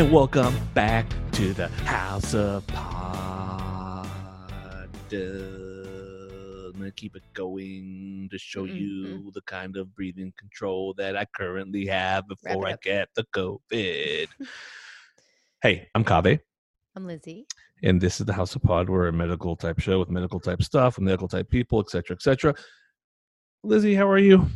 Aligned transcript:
And 0.00 0.10
welcome 0.10 0.54
back 0.72 1.04
to 1.32 1.52
the 1.52 1.68
House 1.68 2.32
of 2.32 2.66
Pod. 2.68 4.08
I'm 5.12 6.72
gonna 6.72 6.90
keep 6.96 7.14
it 7.16 7.22
going 7.34 8.26
to 8.32 8.38
show 8.38 8.64
Mm-hmm. 8.64 8.76
you 8.76 9.30
the 9.34 9.42
kind 9.42 9.76
of 9.76 9.94
breathing 9.94 10.32
control 10.38 10.94
that 10.96 11.18
I 11.18 11.26
currently 11.36 11.84
have 11.88 12.26
before 12.28 12.66
I 12.66 12.76
get 12.82 13.08
the 13.14 13.24
COVID. 13.34 14.28
hey, 15.62 15.88
I'm 15.94 16.02
Kaveh, 16.04 16.40
I'm 16.96 17.06
Lizzie. 17.06 17.46
and 17.82 18.00
this 18.00 18.20
is 18.20 18.26
the 18.26 18.32
House 18.32 18.56
of 18.56 18.62
Pod. 18.62 18.88
We're 18.88 19.08
a 19.08 19.12
medical 19.12 19.54
type 19.54 19.80
show 19.80 19.98
with 19.98 20.08
medical 20.08 20.40
type 20.40 20.62
stuff, 20.62 20.96
with 20.96 21.04
medical 21.04 21.28
type 21.28 21.50
people, 21.50 21.78
etc., 21.78 22.16
etc. 22.16 22.54
Lizzie, 23.62 23.94
how 23.94 24.08
are 24.08 24.16
you? 24.18 24.46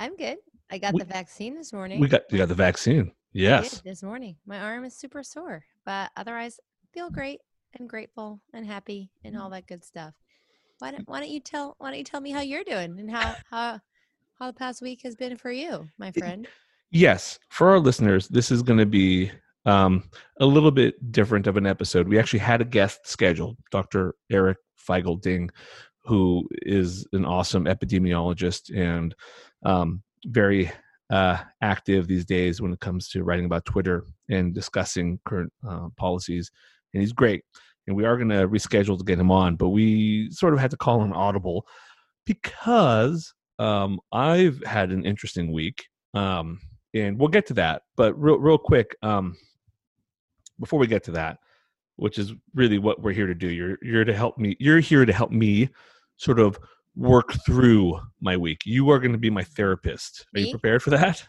I'm 0.00 0.16
good. 0.16 0.38
I 0.70 0.78
got 0.78 0.94
We- 0.94 0.98
the 1.02 1.06
vaccine 1.06 1.54
this 1.54 1.72
morning. 1.72 2.00
We 2.00 2.08
got 2.08 2.22
you 2.32 2.38
got 2.38 2.48
the 2.48 2.56
vaccine. 2.56 3.12
Yes. 3.32 3.80
this 3.82 4.02
morning. 4.02 4.36
My 4.46 4.58
arm 4.60 4.84
is 4.84 4.96
super 4.96 5.22
sore, 5.22 5.64
but 5.84 6.10
otherwise 6.16 6.58
feel 6.92 7.10
great 7.10 7.40
and 7.78 7.88
grateful 7.88 8.40
and 8.52 8.66
happy 8.66 9.10
and 9.24 9.34
Mm. 9.36 9.40
all 9.40 9.50
that 9.50 9.66
good 9.66 9.84
stuff. 9.84 10.14
Why 10.78 10.90
don't 10.92 11.08
Why 11.08 11.20
don't 11.20 11.30
you 11.30 11.40
tell 11.40 11.74
Why 11.78 11.90
don't 11.90 11.98
you 11.98 12.04
tell 12.04 12.20
me 12.20 12.30
how 12.30 12.40
you're 12.40 12.64
doing 12.64 12.98
and 12.98 13.10
how 13.10 13.34
how 13.50 13.80
how 14.38 14.46
the 14.46 14.52
past 14.52 14.80
week 14.80 15.00
has 15.02 15.16
been 15.16 15.36
for 15.36 15.50
you, 15.50 15.88
my 15.98 16.12
friend? 16.12 16.46
Yes, 16.90 17.38
for 17.50 17.70
our 17.70 17.78
listeners, 17.80 18.28
this 18.28 18.50
is 18.50 18.62
going 18.62 18.78
to 18.78 18.86
be 18.86 19.30
um, 19.66 20.08
a 20.40 20.46
little 20.46 20.70
bit 20.70 21.12
different 21.12 21.46
of 21.46 21.56
an 21.58 21.66
episode. 21.66 22.08
We 22.08 22.18
actually 22.18 22.38
had 22.38 22.62
a 22.62 22.64
guest 22.64 23.00
scheduled, 23.06 23.58
Dr. 23.70 24.14
Eric 24.30 24.56
Feigl-Ding, 24.88 25.50
who 26.04 26.48
is 26.62 27.06
an 27.12 27.26
awesome 27.26 27.64
epidemiologist 27.66 28.74
and 28.74 29.14
um, 29.64 30.02
very 30.24 30.70
uh, 31.10 31.38
active 31.62 32.06
these 32.06 32.24
days 32.24 32.60
when 32.60 32.72
it 32.72 32.80
comes 32.80 33.08
to 33.08 33.24
writing 33.24 33.46
about 33.46 33.64
Twitter 33.64 34.04
and 34.28 34.54
discussing 34.54 35.18
current 35.24 35.52
uh, 35.66 35.88
policies. 35.96 36.50
And 36.92 37.00
he's 37.00 37.12
great. 37.12 37.44
And 37.86 37.96
we 37.96 38.04
are 38.04 38.16
going 38.16 38.28
to 38.28 38.48
reschedule 38.48 38.98
to 38.98 39.04
get 39.04 39.18
him 39.18 39.30
on, 39.30 39.56
but 39.56 39.70
we 39.70 40.30
sort 40.30 40.52
of 40.52 40.60
had 40.60 40.70
to 40.72 40.76
call 40.76 41.02
him 41.02 41.12
audible 41.12 41.66
because 42.26 43.32
um, 43.58 43.98
I've 44.12 44.62
had 44.64 44.90
an 44.90 45.06
interesting 45.06 45.52
week. 45.52 45.86
Um, 46.14 46.60
and 46.94 47.18
we'll 47.18 47.28
get 47.28 47.46
to 47.46 47.54
that. 47.54 47.82
But 47.96 48.18
real, 48.20 48.38
real 48.38 48.58
quick, 48.58 48.96
um, 49.02 49.36
before 50.58 50.78
we 50.78 50.86
get 50.86 51.04
to 51.04 51.12
that, 51.12 51.38
which 51.96 52.18
is 52.18 52.32
really 52.54 52.78
what 52.78 53.02
we're 53.02 53.12
here 53.12 53.26
to 53.26 53.34
do, 53.34 53.48
you're 53.48 53.78
you're 53.82 54.04
to 54.04 54.14
help 54.14 54.38
me. 54.38 54.56
You're 54.58 54.80
here 54.80 55.04
to 55.04 55.12
help 55.12 55.30
me 55.30 55.68
sort 56.16 56.38
of 56.38 56.58
work 56.96 57.32
through 57.46 58.00
my 58.20 58.36
week. 58.36 58.62
You 58.64 58.90
are 58.90 58.98
going 58.98 59.12
to 59.12 59.18
be 59.18 59.30
my 59.30 59.44
therapist. 59.44 60.26
Are 60.34 60.40
you 60.40 60.50
prepared 60.50 60.82
for 60.82 60.90
that? 60.90 61.22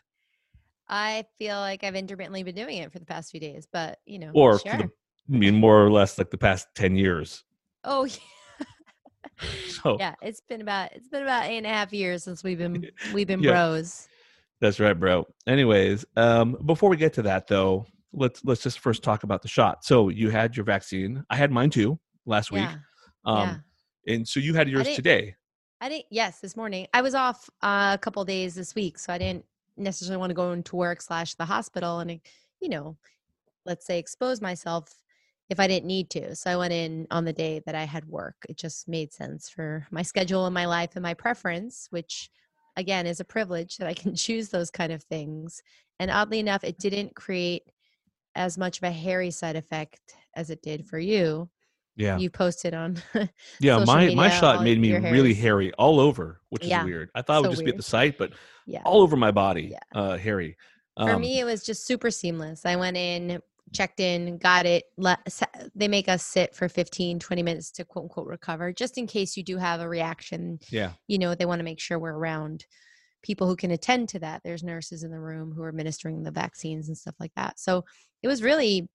I 0.87 1.25
feel 1.37 1.57
like 1.57 1.83
I've 1.83 1.95
intermittently 1.95 2.41
been 2.43 2.55
doing 2.55 2.77
it 2.77 2.91
for 2.91 2.97
the 2.99 3.05
past 3.05 3.29
few 3.31 3.39
days, 3.39 3.67
but 3.71 3.99
you 4.05 4.17
know, 4.19 4.31
Or 4.33 4.59
sure. 4.59 4.77
the, 4.77 4.83
I 4.83 4.87
mean, 5.27 5.55
more 5.55 5.83
or 5.85 5.91
less 5.91 6.17
like 6.17 6.31
the 6.31 6.37
past 6.37 6.67
ten 6.75 6.95
years. 6.95 7.43
oh 7.83 8.05
yeah. 8.05 8.65
So 9.67 9.97
yeah, 9.99 10.15
it's 10.21 10.41
been 10.41 10.61
about 10.61 10.91
it's 10.93 11.07
been 11.07 11.21
about 11.23 11.45
eight 11.45 11.57
and 11.57 11.65
a 11.65 11.69
half 11.69 11.93
years 11.93 12.23
since 12.23 12.43
we've 12.43 12.57
been 12.57 12.89
we've 13.13 13.27
been 13.27 13.41
Yeah. 13.41 13.51
bros. 13.51 14.07
That's 14.61 14.79
right, 14.79 14.93
bro. 14.99 15.25
Anyways, 15.47 16.03
um, 16.17 16.57
before 16.65 16.89
we 16.89 16.97
get 16.97 17.13
to 17.13 17.21
that, 17.21 17.47
though, 17.47 17.85
let's 18.11 18.43
let's 18.43 18.61
just 18.61 18.79
first 18.79 19.03
talk 19.03 19.23
about 19.23 19.41
the 19.41 19.47
shot. 19.47 19.85
So 19.85 20.09
you 20.09 20.29
had 20.29 20.57
your 20.57 20.65
vaccine. 20.65 21.23
I 21.29 21.37
had 21.37 21.51
mine 21.51 21.69
too 21.69 21.97
last 22.25 22.51
week. 22.51 22.63
Yeah. 22.63 22.75
Um, 23.25 23.63
and 24.07 24.27
so 24.27 24.39
you 24.41 24.53
had 24.55 24.67
yours 24.67 24.87
today. 24.95 25.35
I 25.81 25.89
didn't. 25.89 26.05
Yes, 26.09 26.39
this 26.39 26.57
morning 26.57 26.87
I 26.93 27.01
was 27.01 27.15
off 27.15 27.49
uh, 27.61 27.91
a 27.93 27.97
couple 27.97 28.23
days 28.25 28.55
this 28.55 28.75
week, 28.75 28.99
so 28.99 29.13
I 29.13 29.17
didn't 29.17 29.45
necessarily 29.77 30.19
want 30.19 30.31
to 30.31 30.35
go 30.35 30.51
into 30.51 30.75
work 30.75 31.01
slash 31.01 31.35
the 31.35 31.45
hospital 31.45 31.99
and 31.99 32.19
you 32.59 32.69
know, 32.69 32.97
let's 33.65 33.85
say 33.85 33.97
expose 33.97 34.41
myself 34.41 34.93
if 35.49 35.59
I 35.59 35.67
didn't 35.67 35.87
need 35.87 36.09
to. 36.11 36.35
So 36.35 36.51
I 36.51 36.57
went 36.57 36.73
in 36.73 37.07
on 37.11 37.23
the 37.23 37.33
day 37.33 37.61
that 37.65 37.75
I 37.75 37.85
had 37.85 38.05
work. 38.05 38.35
It 38.49 38.57
just 38.57 38.87
made 38.89 39.13
sense 39.13 39.49
for 39.49 39.87
my 39.89 40.01
schedule 40.01 40.45
and 40.45 40.53
my 40.53 40.65
life 40.65 40.91
and 40.95 41.03
my 41.03 41.13
preference, 41.13 41.87
which 41.91 42.29
again 42.75 43.07
is 43.07 43.21
a 43.21 43.25
privilege 43.25 43.77
that 43.77 43.87
I 43.87 43.93
can 43.93 44.15
choose 44.15 44.49
those 44.49 44.69
kind 44.69 44.91
of 44.91 45.03
things. 45.03 45.61
And 45.99 46.11
oddly 46.11 46.39
enough, 46.39 46.65
it 46.65 46.77
didn't 46.77 47.15
create 47.15 47.63
as 48.35 48.57
much 48.57 48.77
of 48.77 48.83
a 48.83 48.91
hairy 48.91 49.31
side 49.31 49.55
effect 49.55 50.15
as 50.35 50.49
it 50.49 50.61
did 50.61 50.85
for 50.85 50.99
you. 50.99 51.49
Yeah. 51.99 52.17
You 52.17 52.29
posted 52.29 52.73
on 52.73 53.01
Yeah, 53.59 53.83
my 53.83 54.09
my 54.15 54.29
shot 54.29 54.63
made 54.63 54.79
me 54.79 54.93
really 54.97 55.33
hairy 55.33 55.73
all 55.73 55.99
over, 55.99 56.39
which 56.49 56.65
Yeah, 56.65 56.79
is 56.81 56.85
weird. 56.85 57.09
I 57.13 57.21
thought 57.21 57.39
it 57.39 57.41
would 57.41 57.47
so 57.47 57.51
just 57.55 57.65
be 57.65 57.71
at 57.71 57.77
the 57.77 57.83
site, 57.83 58.17
but 58.17 58.31
yeah. 58.65 58.81
all 58.85 59.01
over 59.01 59.17
my 59.17 59.31
body, 59.31 59.71
Yeah. 59.73 59.79
uh, 60.01 60.17
hairy. 60.17 60.57
For 60.97 61.13
Um, 61.13 61.21
me, 61.21 61.39
it 61.39 61.45
was 61.45 61.65
just 61.65 61.85
super 61.85 62.09
seamless. 62.09 62.65
I 62.65 62.77
went 62.77 62.95
in, 62.95 63.41
checked 63.73 63.99
in, 63.99 64.37
got 64.37 64.65
it. 64.65 64.85
Let, 64.97 65.19
they 65.75 65.87
make 65.89 66.07
us 66.07 66.25
sit 66.25 66.55
for 66.55 66.69
15, 66.69 67.19
20 67.19 67.43
minutes 67.43 67.71
to 67.71 67.85
quote 67.85 68.03
unquote 68.03 68.27
recover, 68.27 68.71
just 68.71 68.97
in 68.97 69.05
case 69.05 69.35
you 69.35 69.43
do 69.43 69.57
have 69.57 69.81
a 69.81 69.87
reaction. 69.89 70.59
yeah, 70.71 70.93
You 71.07 71.17
know, 71.19 71.35
they 71.35 71.45
want 71.45 71.59
to 71.59 71.65
make 71.65 71.79
sure 71.81 71.99
we're 71.99 72.13
around 72.17 72.65
people 73.21 73.47
who 73.47 73.57
can 73.57 73.71
attend 73.71 74.07
to 74.09 74.19
that. 74.19 74.41
There's 74.43 74.63
nurses 74.63 75.03
in 75.03 75.11
the 75.11 75.19
room 75.19 75.51
who 75.53 75.63
are 75.63 75.69
administering 75.69 76.23
the 76.23 76.31
vaccines 76.31 76.87
and 76.87 76.97
stuff 76.97 77.15
like 77.19 77.33
that. 77.35 77.59
So 77.59 77.83
it 78.23 78.27
was 78.29 78.41
really 78.41 78.87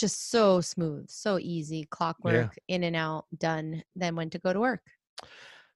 just 0.00 0.30
so 0.30 0.60
smooth, 0.60 1.08
so 1.08 1.38
easy, 1.38 1.84
clockwork, 1.90 2.56
in 2.68 2.84
and 2.84 2.96
out, 2.96 3.26
done. 3.38 3.82
Then 3.94 4.16
went 4.16 4.32
to 4.32 4.38
go 4.38 4.52
to 4.52 4.60
work. 4.60 4.82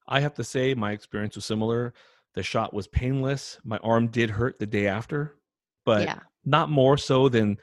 I 0.08 0.20
have 0.20 0.34
to 0.34 0.44
say 0.44 0.74
my 0.74 0.92
experience 0.92 1.36
was 1.36 1.44
similar. 1.44 1.94
The 2.34 2.42
shot 2.42 2.74
was 2.74 2.88
painless. 2.88 3.58
My 3.64 3.78
arm 3.78 4.08
did 4.08 4.30
hurt 4.30 4.58
the 4.58 4.66
day 4.66 4.86
after, 4.86 5.36
but 5.84 6.02
yeah. 6.02 6.18
not 6.44 6.68
more 6.70 6.98
so 6.98 7.28
than 7.28 7.58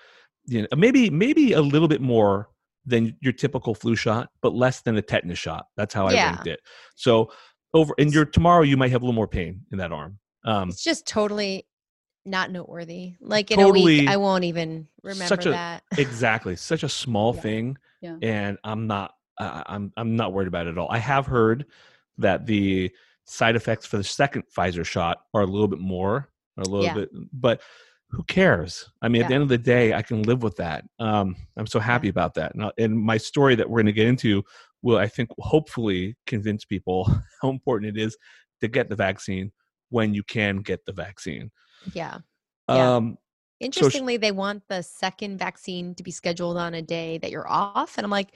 you 0.45 0.61
know 0.61 0.67
maybe 0.75 1.09
maybe 1.09 1.53
a 1.53 1.61
little 1.61 1.87
bit 1.87 2.01
more 2.01 2.49
than 2.85 3.15
your 3.21 3.33
typical 3.33 3.75
flu 3.75 3.95
shot, 3.95 4.29
but 4.41 4.53
less 4.55 4.81
than 4.81 4.97
a 4.97 5.01
tetanus 5.01 5.37
shot. 5.37 5.65
That's 5.77 5.93
how 5.93 6.07
I 6.07 6.13
Yeah. 6.13 6.27
ranked 6.31 6.47
it. 6.47 6.61
So 6.95 7.31
over 7.73 7.93
in 7.97 8.09
your 8.11 8.25
tomorrow, 8.25 8.63
you 8.63 8.75
might 8.75 8.91
have 8.91 9.01
a 9.01 9.05
little 9.05 9.13
more 9.15 9.27
pain 9.27 9.61
in 9.71 9.77
that 9.77 9.91
arm. 9.91 10.17
Um, 10.45 10.69
It's 10.69 10.83
just 10.83 11.05
totally 11.05 11.67
not 12.25 12.51
noteworthy. 12.51 13.13
Like 13.19 13.51
in 13.51 13.59
a 13.59 13.63
Totally 13.63 13.83
week, 14.01 14.09
I 14.09 14.17
won't 14.17 14.43
even 14.43 14.87
remember 15.03 15.35
a- 15.49 15.51
that. 15.51 15.83
exactly 15.97 16.55
such 16.55 16.83
a 16.83 16.89
small 16.89 17.33
Yeah. 17.35 17.41
thing 17.41 17.77
Yeah. 18.01 18.17
and 18.21 18.57
i'm 18.63 18.85
not 18.87 19.15
i'm 19.39 19.91
i'm 19.97 20.15
not 20.15 20.31
worried 20.33 20.47
about 20.47 20.67
it 20.67 20.71
at 20.71 20.77
all 20.77 20.87
i 20.91 20.99
have 20.99 21.25
heard 21.25 21.65
that 22.19 22.45
the 22.45 22.91
side 23.25 23.55
effects 23.55 23.85
for 23.87 23.97
the 23.97 24.03
second 24.03 24.43
pfizer 24.55 24.85
shot 24.85 25.21
are 25.33 25.41
a 25.41 25.45
little 25.45 25.67
bit 25.67 25.79
more 25.79 26.29
a 26.57 26.61
little 26.63 26.83
Yeah. 26.83 26.93
bit, 26.95 27.09
but 27.33 27.61
who 28.09 28.23
cares? 28.25 28.89
I 29.01 29.07
mean, 29.07 29.21
at 29.21 29.29
the 29.29 29.35
end 29.35 29.43
of 29.43 29.47
the 29.47 29.57
day, 29.57 29.93
I 29.93 30.01
can 30.01 30.21
live 30.23 30.43
with 30.43 30.57
that. 30.57 30.83
Um, 30.99 31.37
I'm 31.55 31.65
so 31.65 31.79
happy 31.79 32.09
about 32.09 32.33
that. 32.33 32.53
And, 32.53 32.69
and 32.77 32.99
my 32.99 33.15
story 33.15 33.55
that 33.55 33.69
we're 33.69 33.77
going 33.77 33.85
to 33.85 33.93
get 33.93 34.05
into 34.07 34.43
will, 34.81 34.97
I 34.97 35.07
think, 35.07 35.29
hopefully 35.39 36.17
convince 36.27 36.65
people 36.65 37.05
how 37.41 37.49
important 37.49 37.97
it 37.97 38.01
is 38.01 38.17
to 38.59 38.67
get 38.67 38.89
the 38.89 38.97
vaccine 38.97 39.53
when 39.91 40.13
you 40.13 40.23
can 40.23 40.57
get 40.57 40.85
the 40.85 40.91
vaccine. 40.91 41.51
Yeah. 41.93 42.19
Yeah. 42.69 42.95
Um, 42.95 43.17
Interestingly, 43.59 44.17
they 44.17 44.31
want 44.31 44.63
the 44.69 44.81
second 44.81 45.37
vaccine 45.37 45.93
to 45.95 46.01
be 46.03 46.09
scheduled 46.09 46.57
on 46.57 46.73
a 46.73 46.81
day 46.81 47.19
that 47.19 47.29
you're 47.29 47.47
off. 47.47 47.97
And 47.97 48.05
I'm 48.05 48.09
like, 48.11 48.33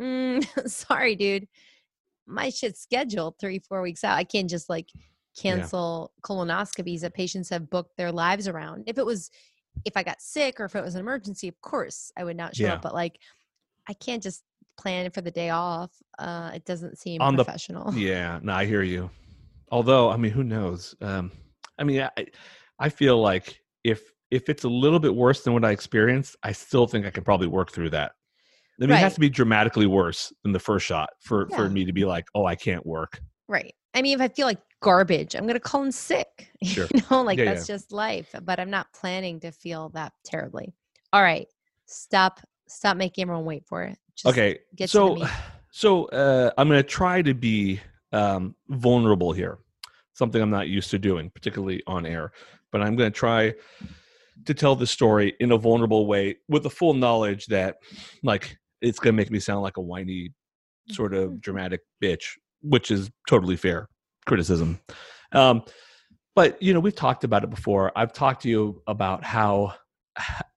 mm, 0.00 0.42
sorry, 0.70 1.14
dude. 1.16 1.46
My 2.26 2.48
shit's 2.48 2.80
scheduled 2.80 3.38
three, 3.38 3.58
four 3.58 3.82
weeks 3.82 4.04
out. 4.04 4.16
I 4.16 4.24
can't 4.24 4.48
just 4.48 4.70
like 4.70 4.88
cancel 5.36 6.12
colonoscopies 6.22 7.00
that 7.00 7.12
patients 7.12 7.50
have 7.50 7.68
booked 7.68 7.96
their 7.98 8.10
lives 8.10 8.48
around. 8.48 8.84
If 8.86 8.96
it 8.96 9.04
was, 9.04 9.30
if 9.84 9.96
I 9.96 10.02
got 10.02 10.22
sick 10.22 10.58
or 10.60 10.64
if 10.64 10.74
it 10.74 10.82
was 10.82 10.94
an 10.94 11.00
emergency, 11.00 11.48
of 11.48 11.60
course 11.60 12.10
I 12.16 12.24
would 12.24 12.36
not 12.36 12.56
show 12.56 12.64
Yeah. 12.64 12.74
up. 12.74 12.82
But 12.82 12.94
like, 12.94 13.18
I 13.86 13.92
can't 13.92 14.22
just 14.22 14.42
plan 14.78 15.10
for 15.10 15.20
the 15.20 15.30
day 15.30 15.50
off. 15.50 15.90
Uh, 16.18 16.52
it 16.54 16.64
doesn't 16.64 16.96
seem 16.98 17.20
On 17.20 17.36
the- 17.36 17.44
professional. 17.44 17.92
Yeah, 17.94 18.40
no, 18.42 18.54
I 18.54 18.64
hear 18.64 18.82
you. 18.82 19.10
Although, 19.70 20.08
I 20.10 20.16
mean, 20.16 20.32
who 20.32 20.42
knows? 20.44 20.94
Um, 21.02 21.30
I 21.78 21.84
mean, 21.84 22.00
I, 22.00 22.26
I 22.78 22.88
feel 22.88 23.20
like 23.20 23.60
if 23.82 24.02
if 24.30 24.48
it's 24.48 24.64
a 24.64 24.68
little 24.68 24.98
bit 24.98 25.14
worse 25.14 25.42
than 25.42 25.52
what 25.52 25.64
I 25.64 25.70
experienced, 25.70 26.36
I 26.42 26.52
still 26.52 26.86
think 26.86 27.06
I 27.06 27.10
could 27.10 27.24
probably 27.24 27.46
work 27.46 27.72
through 27.72 27.90
that. 27.90 28.12
I 28.80 28.86
mean, 28.86 28.90
it 28.90 28.98
has 28.98 29.14
to 29.14 29.20
be 29.20 29.30
dramatically 29.30 29.86
worse 29.86 30.32
than 30.42 30.52
the 30.52 30.58
first 30.58 30.84
shot 30.84 31.10
for 31.20 31.48
for 31.50 31.68
me 31.68 31.84
to 31.84 31.92
be 31.92 32.04
like, 32.04 32.26
oh, 32.34 32.44
I 32.44 32.56
can't 32.56 32.84
work. 32.84 33.20
Right. 33.46 33.74
I 33.94 34.02
mean, 34.02 34.18
if 34.18 34.20
I 34.20 34.28
feel 34.28 34.46
like 34.46 34.58
garbage, 34.82 35.36
I'm 35.36 35.44
going 35.44 35.54
to 35.54 35.60
call 35.60 35.84
in 35.84 35.92
sick. 35.92 36.50
Sure. 36.64 36.88
You 36.94 37.02
know, 37.10 37.22
like 37.22 37.38
Yeah, 37.38 37.44
that's 37.44 37.66
just 37.66 37.92
life. 37.92 38.34
But 38.42 38.58
I'm 38.58 38.70
not 38.70 38.86
planning 38.94 39.38
to 39.40 39.52
feel 39.52 39.90
that 39.90 40.12
terribly. 40.24 40.74
All 41.12 41.22
right. 41.22 41.46
Stop. 41.86 42.40
Stop 42.66 42.96
making 42.96 43.22
everyone 43.22 43.44
wait 43.44 43.66
for 43.66 43.82
it. 43.82 43.98
Just 44.16 44.26
okay, 44.26 44.60
get 44.74 44.88
to 44.90 45.16
the 45.18 45.26
so 45.26 45.32
so 45.70 46.04
uh, 46.06 46.50
I'm 46.56 46.68
going 46.68 46.82
to 46.82 46.88
try 46.88 47.20
to 47.22 47.34
be 47.34 47.80
um, 48.12 48.54
vulnerable 48.68 49.32
here. 49.32 49.58
Something 50.14 50.40
I'm 50.40 50.50
not 50.50 50.68
used 50.68 50.90
to 50.92 50.98
doing, 50.98 51.30
particularly 51.30 51.82
on 51.86 52.06
air. 52.06 52.32
But 52.74 52.82
I'm 52.82 52.96
going 52.96 53.12
to 53.12 53.16
try 53.16 53.54
to 54.46 54.52
tell 54.52 54.74
the 54.74 54.86
story 54.86 55.36
in 55.38 55.52
a 55.52 55.56
vulnerable 55.56 56.08
way 56.08 56.38
with 56.48 56.64
the 56.64 56.70
full 56.70 56.92
knowledge 56.92 57.46
that, 57.46 57.76
like, 58.24 58.58
it's 58.80 58.98
going 58.98 59.14
to 59.14 59.16
make 59.16 59.30
me 59.30 59.38
sound 59.38 59.62
like 59.62 59.76
a 59.76 59.80
whiny, 59.80 60.32
sort 60.90 61.12
Mm-hmm. 61.12 61.22
of 61.22 61.40
dramatic 61.40 61.82
bitch, 62.02 62.32
which 62.62 62.90
is 62.90 63.12
totally 63.28 63.54
fair 63.54 63.88
criticism. 64.26 64.80
Um, 65.30 65.62
but 66.34 66.60
you 66.60 66.74
know, 66.74 66.80
we've 66.80 66.96
talked 66.96 67.22
about 67.22 67.44
it 67.44 67.50
before. 67.50 67.92
I've 67.94 68.12
talked 68.12 68.42
to 68.42 68.48
you 68.48 68.82
about 68.88 69.22
how 69.22 69.74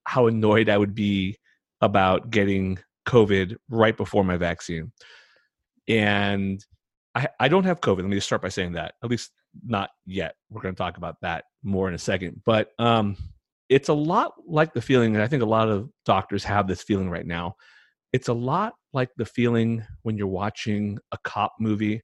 how 0.06 0.26
annoyed 0.26 0.70
I 0.70 0.78
would 0.80 0.96
be 0.96 1.38
about 1.82 2.32
getting 2.32 2.80
COVID 3.08 3.58
right 3.70 3.96
before 3.96 4.24
my 4.24 4.38
vaccine. 4.38 4.92
And 5.88 6.66
I, 7.14 7.28
I 7.40 7.48
don't 7.48 7.66
have 7.66 7.82
COVID. 7.82 7.98
Let 7.98 8.08
me 8.08 8.18
just 8.18 8.26
start 8.26 8.42
by 8.42 8.50
saying 8.50 8.72
that. 8.74 8.96
At 9.04 9.12
least 9.12 9.32
not 9.66 9.90
yet. 10.06 10.36
We're 10.50 10.62
going 10.62 10.76
to 10.76 10.80
talk 10.80 10.98
about 10.98 11.16
that 11.22 11.46
more 11.64 11.88
in 11.88 11.94
a 11.94 12.00
second. 12.00 12.42
But 12.46 12.70
um, 12.80 13.18
it's 13.70 13.90
a 13.90 13.94
lot 13.94 14.34
like 14.46 14.74
the 14.74 14.82
feeling, 14.82 15.16
and 15.16 15.24
I 15.24 15.28
think 15.28 15.44
a 15.44 15.48
lot 15.48 15.70
of 15.70 15.90
doctors 16.06 16.44
have 16.44 16.68
this 16.68 16.84
feeling 16.84 17.10
right 17.10 17.26
now. 17.26 17.56
It's 18.14 18.30
a 18.30 18.34
lot 18.34 18.74
like 18.94 19.10
the 19.18 19.26
feeling 19.26 19.84
when 20.04 20.18
you're 20.18 20.28
watching 20.28 20.98
a 21.12 21.18
cop 21.24 21.54
movie 21.60 22.02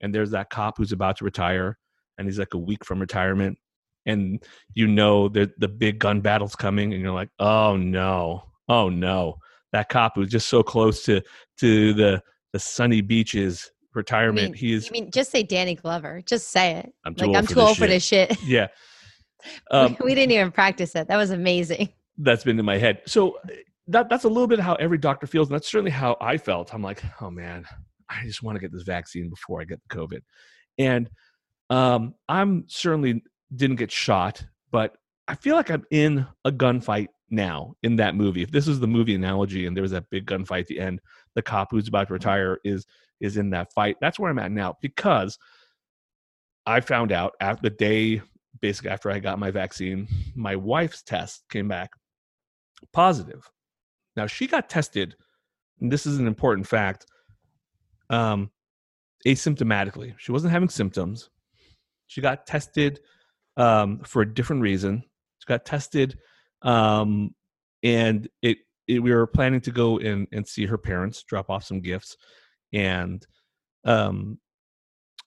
and 0.00 0.14
there's 0.14 0.30
that 0.30 0.50
cop 0.50 0.76
who's 0.76 0.92
about 0.92 1.16
to 1.16 1.24
retire 1.24 1.78
and 2.18 2.26
he's 2.26 2.38
like 2.38 2.54
a 2.54 2.58
week 2.58 2.84
from 2.84 3.00
retirement 3.00 3.58
and 4.04 4.42
you 4.74 4.86
know 4.86 5.28
that 5.28 5.58
the 5.58 5.68
big 5.68 5.98
gun 5.98 6.20
battle's 6.20 6.54
coming 6.54 6.92
and 6.92 7.02
you're 7.02 7.12
like 7.12 7.30
oh 7.38 7.76
no 7.76 8.42
oh 8.68 8.88
no 8.88 9.36
that 9.72 9.88
cop 9.88 10.12
who's 10.14 10.30
just 10.30 10.48
so 10.48 10.62
close 10.62 11.02
to 11.04 11.20
to 11.58 11.92
the 11.94 12.22
the 12.52 12.58
sunny 12.58 13.00
beaches 13.00 13.70
I 13.96 14.00
retirement 14.00 14.52
mean, 14.52 14.54
he's 14.54 14.88
I 14.88 14.92
mean, 14.92 15.10
just 15.10 15.30
say 15.30 15.42
Danny 15.42 15.74
Glover. 15.74 16.22
Just 16.26 16.50
say 16.50 16.76
it. 16.76 16.92
I'm 17.04 17.14
too 17.14 17.26
like 17.26 17.28
old 17.28 17.36
I'm 17.36 17.46
for 17.46 17.48
too 17.48 17.54
this 17.54 17.64
old 17.64 17.76
for 17.76 17.84
shit. 17.84 17.90
this 17.90 18.04
shit. 18.04 18.42
yeah 18.46 18.68
um, 19.70 19.96
we 20.02 20.14
didn't 20.14 20.32
even 20.32 20.50
practice 20.50 20.94
it. 20.94 21.08
That 21.08 21.16
was 21.16 21.30
amazing. 21.30 21.88
that's 22.18 22.44
been 22.44 22.58
in 22.58 22.64
my 22.64 22.78
head. 22.78 23.02
So 23.06 23.38
that 23.88 24.08
that's 24.08 24.24
a 24.24 24.28
little 24.28 24.46
bit 24.46 24.58
how 24.58 24.74
every 24.74 24.98
doctor 24.98 25.26
feels, 25.26 25.48
and 25.48 25.54
that's 25.54 25.70
certainly 25.70 25.90
how 25.90 26.16
I 26.20 26.36
felt. 26.36 26.74
I'm 26.74 26.82
like, 26.82 27.02
oh 27.20 27.30
man, 27.30 27.64
I 28.08 28.24
just 28.24 28.42
want 28.42 28.56
to 28.56 28.60
get 28.60 28.72
this 28.72 28.82
vaccine 28.82 29.28
before 29.30 29.60
I 29.60 29.64
get 29.64 29.80
the 29.88 29.96
COVID. 29.96 30.20
And 30.78 31.10
um, 31.70 32.14
I'm 32.28 32.64
certainly 32.68 33.22
didn't 33.54 33.76
get 33.76 33.90
shot, 33.90 34.44
but 34.70 34.96
I 35.28 35.34
feel 35.34 35.56
like 35.56 35.70
I'm 35.70 35.84
in 35.90 36.26
a 36.44 36.52
gunfight 36.52 37.08
now 37.30 37.74
in 37.82 37.96
that 37.96 38.14
movie. 38.14 38.42
If 38.42 38.50
this 38.50 38.68
is 38.68 38.80
the 38.80 38.86
movie 38.86 39.14
analogy, 39.14 39.66
and 39.66 39.76
there 39.76 39.82
was 39.82 39.90
that 39.92 40.10
big 40.10 40.26
gunfight 40.26 40.60
at 40.60 40.66
the 40.66 40.80
end, 40.80 41.00
the 41.34 41.42
cop 41.42 41.68
who's 41.70 41.88
about 41.88 42.08
to 42.08 42.12
retire 42.12 42.58
is 42.64 42.86
is 43.20 43.36
in 43.36 43.50
that 43.50 43.72
fight. 43.72 43.96
That's 44.00 44.18
where 44.18 44.30
I'm 44.30 44.38
at 44.38 44.52
now 44.52 44.76
because 44.80 45.38
I 46.66 46.80
found 46.80 47.12
out 47.12 47.34
after 47.40 47.62
the 47.62 47.76
day, 47.76 48.22
basically 48.60 48.90
after 48.90 49.10
I 49.10 49.18
got 49.20 49.38
my 49.38 49.50
vaccine, 49.50 50.08
my 50.34 50.56
wife's 50.56 51.02
test 51.02 51.44
came 51.48 51.68
back 51.68 51.90
positive. 52.92 53.48
Now 54.16 54.26
she 54.26 54.46
got 54.46 54.68
tested, 54.68 55.14
and 55.80 55.92
this 55.92 56.06
is 56.06 56.18
an 56.18 56.26
important 56.26 56.66
fact, 56.66 57.06
um, 58.10 58.50
asymptomatically. 59.26 60.14
She 60.18 60.32
wasn't 60.32 60.52
having 60.52 60.68
symptoms. 60.68 61.30
She 62.06 62.20
got 62.20 62.46
tested 62.46 63.00
um, 63.56 64.00
for 64.00 64.22
a 64.22 64.34
different 64.34 64.62
reason. 64.62 65.02
She 65.38 65.46
got 65.46 65.64
tested, 65.64 66.18
um, 66.62 67.34
and 67.82 68.28
it, 68.42 68.58
it. 68.88 69.00
We 69.00 69.12
were 69.12 69.26
planning 69.26 69.60
to 69.62 69.70
go 69.70 69.98
and 69.98 70.26
and 70.32 70.46
see 70.46 70.66
her 70.66 70.78
parents, 70.78 71.22
drop 71.22 71.50
off 71.50 71.64
some 71.64 71.80
gifts, 71.80 72.16
and 72.76 73.26
um, 73.84 74.38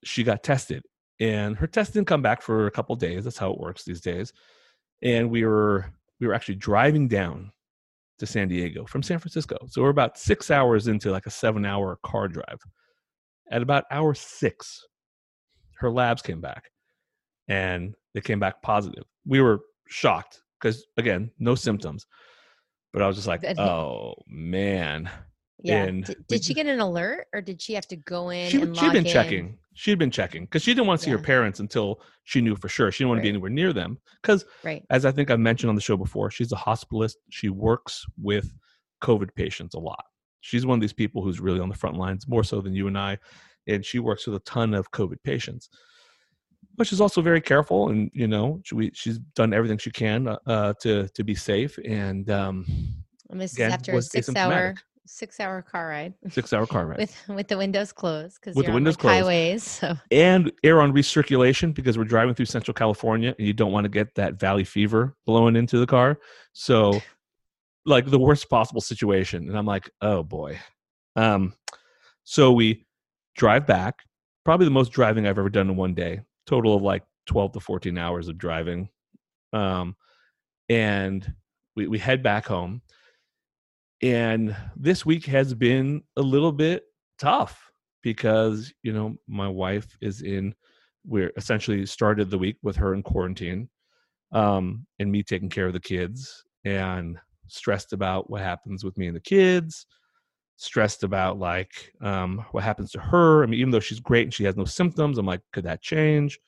she 0.03 0.23
got 0.23 0.43
tested. 0.43 0.83
And 1.19 1.57
her 1.57 1.67
test 1.67 1.93
didn't 1.93 2.07
come 2.07 2.21
back 2.21 2.41
for 2.41 2.67
a 2.67 2.71
couple 2.71 2.95
days. 2.95 3.23
That's 3.23 3.37
how 3.37 3.51
it 3.51 3.59
works 3.59 3.83
these 3.83 3.99
days. 3.99 4.31
And 5.01 5.29
we 5.29 5.43
were 5.43 5.91
we 6.19 6.27
were 6.27 6.33
actually 6.33 6.55
driving 6.55 7.07
down 7.07 7.51
to 8.19 8.25
San 8.25 8.47
Diego 8.47 8.85
from 8.85 9.01
San 9.01 9.19
Francisco. 9.19 9.57
So 9.67 9.81
we're 9.81 9.89
about 9.89 10.17
six 10.17 10.51
hours 10.51 10.87
into 10.87 11.11
like 11.11 11.25
a 11.25 11.31
seven 11.31 11.65
hour 11.65 11.97
car 12.03 12.27
drive. 12.27 12.59
At 13.51 13.61
about 13.61 13.85
hour 13.91 14.13
six, 14.13 14.85
her 15.79 15.89
labs 15.89 16.21
came 16.21 16.39
back 16.39 16.69
and 17.47 17.95
they 18.13 18.21
came 18.21 18.39
back 18.39 18.61
positive. 18.61 19.03
We 19.25 19.41
were 19.41 19.61
shocked 19.87 20.41
because, 20.59 20.85
again, 20.97 21.31
no 21.39 21.55
symptoms. 21.55 22.05
But 22.93 23.01
I 23.01 23.07
was 23.07 23.15
just 23.15 23.27
like, 23.27 23.43
oh 23.57 24.13
man. 24.27 25.09
Yeah. 25.61 25.83
And 25.83 26.05
Did, 26.05 26.25
we 26.29 26.41
she 26.41 26.53
get 26.53 26.67
an 26.67 26.79
alert 26.79 27.27
or 27.33 27.41
did 27.41 27.61
she 27.61 27.73
have 27.73 27.87
to 27.87 27.95
go 27.97 28.29
in 28.29 28.49
She, 28.49 28.61
and 28.61 28.75
she'd 28.77 28.93
been 28.93 29.05
in? 29.05 29.11
checking. 29.11 29.57
She'd 29.73 29.99
been 29.99 30.11
checking 30.11 30.43
because 30.45 30.61
she 30.61 30.73
didn't 30.73 30.87
want 30.87 30.99
to 30.99 31.05
see 31.05 31.11
her 31.11 31.17
parents 31.17 31.59
until 31.59 32.01
she 32.25 32.41
knew 32.41 32.55
for 32.55 32.67
sure. 32.67 32.91
She 32.91 32.99
didn't 33.03 33.09
want 33.09 33.19
to 33.19 33.23
be 33.23 33.29
anywhere 33.29 33.49
near 33.49 33.71
them 33.73 33.97
because 34.21 34.45
Right. 34.63 34.85
as 34.89 35.05
I 35.05 35.11
think 35.11 35.31
I've 35.31 35.39
mentioned 35.39 35.69
on 35.69 35.75
the 35.75 35.81
show 35.81 35.95
before, 35.97 36.31
she's 36.31 36.51
a 36.51 36.55
hospitalist. 36.57 37.15
She 37.29 37.49
works 37.49 38.05
with 38.21 38.53
COVID 39.01 39.33
patients 39.35 39.75
a 39.75 39.79
lot. 39.79 40.03
She's 40.41 40.65
one 40.65 40.77
of 40.77 40.81
these 40.81 40.93
people 40.93 41.21
who's 41.23 41.39
really 41.39 41.59
on 41.59 41.69
the 41.69 41.75
front 41.75 41.97
lines, 41.97 42.27
more 42.27 42.43
so 42.43 42.61
than 42.61 42.73
you 42.73 42.87
and 42.87 42.97
I. 42.97 43.17
And 43.67 43.85
she 43.85 43.99
works 43.99 44.25
with 44.25 44.35
a 44.35 44.43
ton 44.45 44.73
of 44.73 44.91
COVID 44.91 45.21
patients. 45.23 45.69
But 46.75 46.87
she's 46.87 47.01
also 47.01 47.21
very 47.21 47.41
careful, 47.41 47.89
and 47.89 48.09
you 48.13 48.27
know, 48.27 48.61
she, 48.63 48.75
we, 48.75 48.91
she's 48.93 49.17
done 49.35 49.53
everything 49.53 49.77
she 49.77 49.91
can 49.91 50.29
uh, 50.29 50.37
uh, 50.47 50.73
to 50.81 51.07
to 51.09 51.23
be 51.25 51.35
safe. 51.35 51.77
And 51.85 52.29
um, 52.29 52.65
And 53.29 53.39
this 53.39 53.53
again, 53.53 53.67
is 53.69 53.73
after 53.73 53.93
a 53.93 54.01
six 54.01 54.33
hour. 54.35 54.75
Six 55.11 55.39
hour 55.39 55.61
car 55.61 55.87
ride 55.89 56.13
Six 56.29 56.53
hour 56.53 56.67
car 56.67 56.85
ride. 56.89 56.99
with 56.99 57.15
with 57.29 57.47
the 57.47 57.57
windows 57.57 57.91
closed 57.91 58.39
because 58.39 58.55
With 58.55 58.67
the 58.67 58.71
windows 58.71 58.95
closed. 58.95 59.15
highways. 59.15 59.63
So 59.63 59.95
and 60.11 60.51
air 60.63 60.81
on 60.81 60.93
recirculation 60.93 61.73
because 61.73 61.97
we're 61.97 62.03
driving 62.03 62.35
through 62.35 62.45
central 62.45 62.73
california 62.75 63.33
and 63.37 63.47
you 63.47 63.53
don't 63.53 63.71
want 63.71 63.85
to 63.85 63.89
get 63.89 64.13
that 64.15 64.39
valley 64.39 64.63
fever 64.63 65.15
blowing 65.25 65.55
into 65.55 65.79
the 65.79 65.87
car 65.87 66.19
so 66.53 67.01
like 67.85 68.05
the 68.05 68.19
worst 68.19 68.49
possible 68.49 68.81
situation 68.81 69.47
and 69.49 69.57
i'm 69.57 69.65
like 69.65 69.89
oh 70.01 70.21
boy 70.21 70.59
um 71.15 71.53
so 72.23 72.51
we 72.51 72.85
drive 73.35 73.65
back 73.65 74.03
probably 74.45 74.65
the 74.65 74.71
most 74.71 74.91
driving 74.91 75.25
i've 75.25 75.39
ever 75.39 75.49
done 75.49 75.69
in 75.69 75.75
one 75.75 75.95
day 75.95 76.21
total 76.45 76.75
of 76.75 76.83
like 76.83 77.03
12 77.25 77.53
to 77.53 77.59
14 77.59 77.97
hours 77.97 78.27
of 78.27 78.37
driving 78.37 78.89
um 79.53 79.95
and 80.69 81.33
we, 81.75 81.87
we 81.87 81.97
head 81.97 82.21
back 82.21 82.45
home 82.45 82.81
and 84.01 84.55
this 84.75 85.05
week 85.05 85.25
has 85.25 85.53
been 85.53 86.01
a 86.17 86.21
little 86.21 86.51
bit 86.51 86.83
tough 87.17 87.71
because 88.01 88.73
you 88.83 88.93
know 88.93 89.15
my 89.27 89.47
wife 89.47 89.97
is 90.01 90.21
in 90.21 90.53
we're 91.05 91.31
essentially 91.37 91.85
started 91.85 92.29
the 92.29 92.37
week 92.37 92.57
with 92.61 92.75
her 92.75 92.93
in 92.93 93.03
quarantine 93.03 93.69
um 94.31 94.85
and 94.99 95.11
me 95.11 95.21
taking 95.23 95.49
care 95.49 95.67
of 95.67 95.73
the 95.73 95.79
kids 95.79 96.43
and 96.65 97.17
stressed 97.47 97.93
about 97.93 98.29
what 98.29 98.41
happens 98.41 98.83
with 98.83 98.97
me 98.97 99.07
and 99.07 99.15
the 99.15 99.21
kids 99.21 99.85
stressed 100.55 101.03
about 101.03 101.39
like 101.39 101.91
um 102.01 102.43
what 102.51 102.63
happens 102.63 102.91
to 102.91 102.99
her 102.99 103.43
i 103.43 103.45
mean 103.45 103.59
even 103.59 103.71
though 103.71 103.79
she's 103.79 103.99
great 103.99 104.23
and 104.23 104.33
she 104.33 104.43
has 104.43 104.55
no 104.55 104.65
symptoms 104.65 105.17
i'm 105.17 105.25
like 105.25 105.41
could 105.51 105.63
that 105.63 105.81
change 105.81 106.39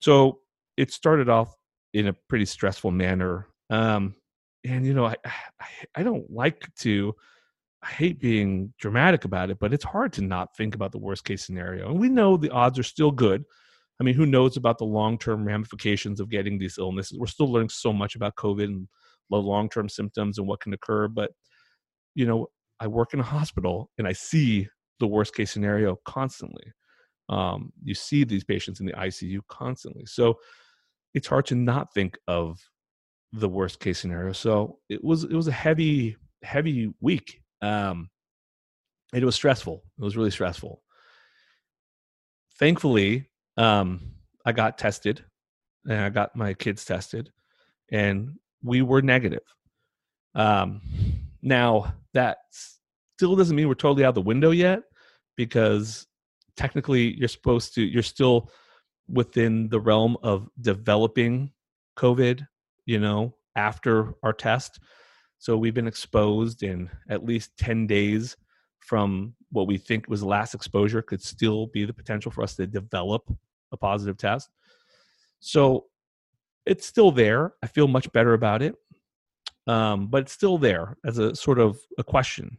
so 0.00 0.40
it 0.76 0.92
started 0.92 1.28
off 1.28 1.54
in 1.94 2.08
a 2.08 2.12
pretty 2.28 2.44
stressful 2.44 2.90
manner. 2.90 3.46
Um, 3.70 4.16
and 4.64 4.86
you 4.86 4.94
know, 4.94 5.06
I, 5.06 5.16
I 5.24 5.66
I 5.96 6.02
don't 6.02 6.30
like 6.30 6.66
to. 6.80 7.14
I 7.82 7.88
hate 7.88 8.18
being 8.18 8.72
dramatic 8.78 9.26
about 9.26 9.50
it, 9.50 9.58
but 9.60 9.74
it's 9.74 9.84
hard 9.84 10.14
to 10.14 10.22
not 10.22 10.56
think 10.56 10.74
about 10.74 10.90
the 10.90 10.98
worst 10.98 11.24
case 11.24 11.44
scenario. 11.44 11.90
And 11.90 12.00
we 12.00 12.08
know 12.08 12.36
the 12.36 12.50
odds 12.50 12.78
are 12.78 12.84
still 12.84 13.10
good. 13.10 13.44
I 14.00 14.04
mean, 14.04 14.14
who 14.14 14.26
knows 14.26 14.56
about 14.56 14.78
the 14.78 14.84
long 14.84 15.18
term 15.18 15.44
ramifications 15.44 16.18
of 16.18 16.30
getting 16.30 16.58
these 16.58 16.78
illnesses? 16.78 17.18
We're 17.18 17.26
still 17.26 17.52
learning 17.52 17.68
so 17.68 17.92
much 17.92 18.16
about 18.16 18.36
COVID 18.36 18.64
and 18.64 18.88
the 19.30 19.36
long 19.36 19.68
term 19.68 19.88
symptoms 19.88 20.38
and 20.38 20.46
what 20.46 20.60
can 20.60 20.72
occur. 20.72 21.08
But, 21.08 21.30
you 22.14 22.26
know, 22.26 22.48
I 22.80 22.86
work 22.86 23.14
in 23.14 23.20
a 23.20 23.24
hospital 23.24 23.90
and 23.98 24.08
I 24.08 24.12
see 24.12 24.68
the 25.00 25.06
worst 25.06 25.34
case 25.34 25.50
scenario 25.50 25.96
constantly. 26.04 26.72
Um, 27.28 27.72
you 27.82 27.94
see 27.94 28.24
these 28.24 28.44
patients 28.44 28.80
in 28.80 28.86
the 28.86 28.92
ICU 28.92 29.40
constantly. 29.48 30.06
So 30.06 30.38
it's 31.14 31.28
hard 31.28 31.46
to 31.46 31.54
not 31.54 31.94
think 31.94 32.18
of 32.26 32.58
the 33.34 33.48
worst 33.48 33.80
case 33.80 33.98
scenario. 33.98 34.32
So 34.32 34.78
it 34.88 35.02
was 35.02 35.24
it 35.24 35.32
was 35.32 35.48
a 35.48 35.52
heavy 35.52 36.16
heavy 36.42 36.92
week. 37.00 37.40
Um, 37.62 38.10
it 39.12 39.24
was 39.24 39.34
stressful. 39.34 39.82
It 39.98 40.04
was 40.04 40.16
really 40.16 40.30
stressful. 40.30 40.82
Thankfully, 42.58 43.28
um, 43.56 44.00
I 44.44 44.52
got 44.52 44.78
tested, 44.78 45.24
and 45.88 46.00
I 46.00 46.08
got 46.10 46.36
my 46.36 46.54
kids 46.54 46.84
tested, 46.84 47.30
and 47.90 48.38
we 48.62 48.82
were 48.82 49.02
negative. 49.02 49.42
Um, 50.34 50.80
now 51.42 51.94
that 52.12 52.38
still 52.52 53.36
doesn't 53.36 53.56
mean 53.56 53.68
we're 53.68 53.74
totally 53.74 54.04
out 54.04 54.14
the 54.14 54.20
window 54.20 54.50
yet, 54.50 54.82
because 55.36 56.06
technically 56.56 57.16
you're 57.16 57.28
supposed 57.28 57.74
to. 57.74 57.82
You're 57.82 58.02
still 58.02 58.50
within 59.08 59.68
the 59.68 59.80
realm 59.80 60.16
of 60.22 60.48
developing 60.60 61.50
COVID 61.98 62.46
you 62.86 62.98
know, 62.98 63.34
after 63.56 64.14
our 64.22 64.32
test. 64.32 64.80
So 65.38 65.56
we've 65.56 65.74
been 65.74 65.86
exposed 65.86 66.62
in 66.62 66.90
at 67.08 67.24
least 67.24 67.56
10 67.58 67.86
days 67.86 68.36
from 68.80 69.34
what 69.50 69.66
we 69.66 69.78
think 69.78 70.08
was 70.08 70.22
last 70.22 70.54
exposure 70.54 71.02
could 71.02 71.22
still 71.22 71.66
be 71.68 71.84
the 71.84 71.92
potential 71.92 72.30
for 72.30 72.42
us 72.42 72.56
to 72.56 72.66
develop 72.66 73.22
a 73.72 73.76
positive 73.76 74.16
test. 74.16 74.50
So 75.40 75.86
it's 76.66 76.86
still 76.86 77.10
there. 77.10 77.52
I 77.62 77.66
feel 77.66 77.88
much 77.88 78.10
better 78.12 78.34
about 78.34 78.62
it. 78.62 78.74
Um, 79.66 80.08
but 80.08 80.22
it's 80.22 80.32
still 80.32 80.58
there 80.58 80.96
as 81.06 81.18
a 81.18 81.34
sort 81.34 81.58
of 81.58 81.78
a 81.98 82.04
question. 82.04 82.58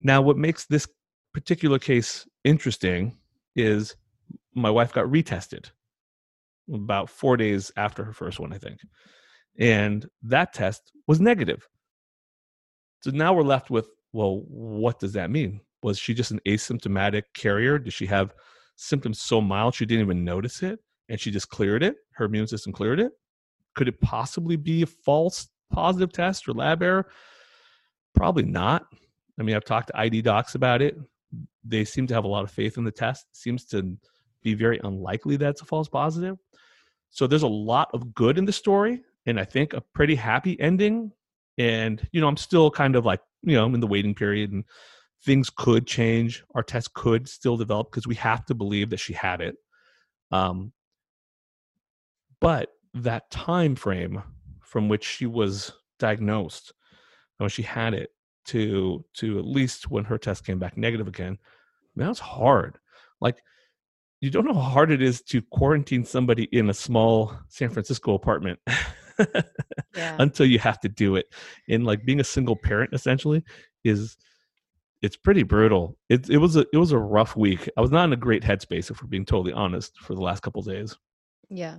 Now, 0.00 0.22
what 0.22 0.38
makes 0.38 0.64
this 0.64 0.88
particular 1.34 1.78
case 1.78 2.26
interesting 2.44 3.18
is 3.54 3.96
my 4.54 4.70
wife 4.70 4.92
got 4.92 5.06
retested 5.06 5.70
about 6.72 7.10
four 7.10 7.36
days 7.36 7.70
after 7.76 8.04
her 8.04 8.12
first 8.12 8.40
one, 8.40 8.52
I 8.52 8.58
think 8.58 8.80
and 9.58 10.06
that 10.22 10.52
test 10.52 10.92
was 11.06 11.20
negative. 11.20 11.68
So 13.00 13.10
now 13.10 13.34
we're 13.34 13.42
left 13.42 13.70
with, 13.70 13.88
well, 14.12 14.44
what 14.48 14.98
does 14.98 15.12
that 15.14 15.30
mean? 15.30 15.60
Was 15.82 15.98
she 15.98 16.14
just 16.14 16.30
an 16.30 16.40
asymptomatic 16.46 17.24
carrier? 17.34 17.78
Did 17.78 17.92
she 17.92 18.06
have 18.06 18.34
symptoms 18.76 19.20
so 19.20 19.40
mild 19.40 19.74
she 19.74 19.86
didn't 19.86 20.04
even 20.04 20.24
notice 20.24 20.62
it 20.62 20.78
and 21.08 21.20
she 21.20 21.30
just 21.30 21.48
cleared 21.48 21.82
it? 21.82 21.96
Her 22.12 22.26
immune 22.26 22.46
system 22.46 22.72
cleared 22.72 23.00
it? 23.00 23.12
Could 23.74 23.88
it 23.88 24.00
possibly 24.00 24.56
be 24.56 24.82
a 24.82 24.86
false 24.86 25.48
positive 25.70 26.12
test 26.12 26.48
or 26.48 26.52
lab 26.52 26.82
error? 26.82 27.08
Probably 28.14 28.44
not. 28.44 28.86
I 29.40 29.42
mean, 29.42 29.56
I've 29.56 29.64
talked 29.64 29.88
to 29.88 29.98
ID 29.98 30.22
docs 30.22 30.54
about 30.54 30.82
it. 30.82 30.96
They 31.64 31.84
seem 31.84 32.06
to 32.06 32.14
have 32.14 32.24
a 32.24 32.28
lot 32.28 32.44
of 32.44 32.50
faith 32.50 32.76
in 32.76 32.84
the 32.84 32.92
test. 32.92 33.26
It 33.30 33.36
seems 33.36 33.64
to 33.66 33.96
be 34.42 34.54
very 34.54 34.80
unlikely 34.84 35.36
that 35.38 35.50
it's 35.50 35.62
a 35.62 35.64
false 35.64 35.88
positive. 35.88 36.36
So 37.10 37.26
there's 37.26 37.42
a 37.42 37.48
lot 37.48 37.90
of 37.94 38.14
good 38.14 38.38
in 38.38 38.44
the 38.44 38.52
story 38.52 39.02
and 39.26 39.38
I 39.38 39.44
think 39.44 39.72
a 39.72 39.80
pretty 39.80 40.14
happy 40.14 40.58
ending. 40.60 41.12
And, 41.58 42.06
you 42.12 42.20
know, 42.20 42.28
I'm 42.28 42.36
still 42.36 42.70
kind 42.70 42.96
of 42.96 43.04
like, 43.04 43.20
you 43.42 43.54
know, 43.54 43.64
I'm 43.64 43.74
in 43.74 43.80
the 43.80 43.86
waiting 43.86 44.14
period 44.14 44.52
and 44.52 44.64
things 45.24 45.50
could 45.50 45.86
change. 45.86 46.42
Our 46.54 46.62
test 46.62 46.94
could 46.94 47.28
still 47.28 47.56
develop 47.56 47.90
because 47.90 48.06
we 48.06 48.14
have 48.16 48.44
to 48.46 48.54
believe 48.54 48.90
that 48.90 49.00
she 49.00 49.12
had 49.12 49.40
it. 49.40 49.56
Um, 50.30 50.72
but 52.40 52.70
that 52.94 53.30
time 53.30 53.76
frame 53.76 54.22
from 54.60 54.88
which 54.88 55.04
she 55.04 55.26
was 55.26 55.72
diagnosed, 55.98 56.72
when 57.38 57.50
she 57.50 57.62
had 57.62 57.94
it, 57.94 58.10
to 58.44 59.04
to 59.14 59.38
at 59.38 59.44
least 59.44 59.90
when 59.90 60.04
her 60.04 60.18
test 60.18 60.44
came 60.44 60.58
back 60.58 60.76
negative 60.76 61.06
again, 61.06 61.38
man, 61.94 62.08
was 62.08 62.18
hard. 62.18 62.78
Like 63.20 63.42
you 64.20 64.30
don't 64.30 64.46
know 64.46 64.54
how 64.54 64.60
hard 64.60 64.90
it 64.90 65.02
is 65.02 65.20
to 65.22 65.42
quarantine 65.42 66.04
somebody 66.04 66.44
in 66.44 66.70
a 66.70 66.74
small 66.74 67.36
San 67.48 67.70
Francisco 67.70 68.14
apartment. 68.14 68.58
yeah. 69.96 70.16
until 70.18 70.46
you 70.46 70.58
have 70.58 70.80
to 70.80 70.88
do 70.88 71.16
it. 71.16 71.26
And 71.68 71.84
like 71.84 72.04
being 72.04 72.20
a 72.20 72.24
single 72.24 72.56
parent 72.56 72.92
essentially 72.92 73.42
is 73.84 74.16
it's 75.02 75.16
pretty 75.16 75.42
brutal. 75.42 75.98
It 76.08 76.30
it 76.30 76.38
was 76.38 76.56
a 76.56 76.64
it 76.72 76.78
was 76.78 76.92
a 76.92 76.98
rough 76.98 77.36
week. 77.36 77.68
I 77.76 77.80
was 77.80 77.90
not 77.90 78.04
in 78.04 78.12
a 78.12 78.16
great 78.16 78.42
headspace 78.42 78.90
if 78.90 79.02
we're 79.02 79.08
being 79.08 79.26
totally 79.26 79.52
honest 79.52 79.98
for 79.98 80.14
the 80.14 80.20
last 80.20 80.42
couple 80.42 80.62
days. 80.62 80.96
Yeah. 81.50 81.78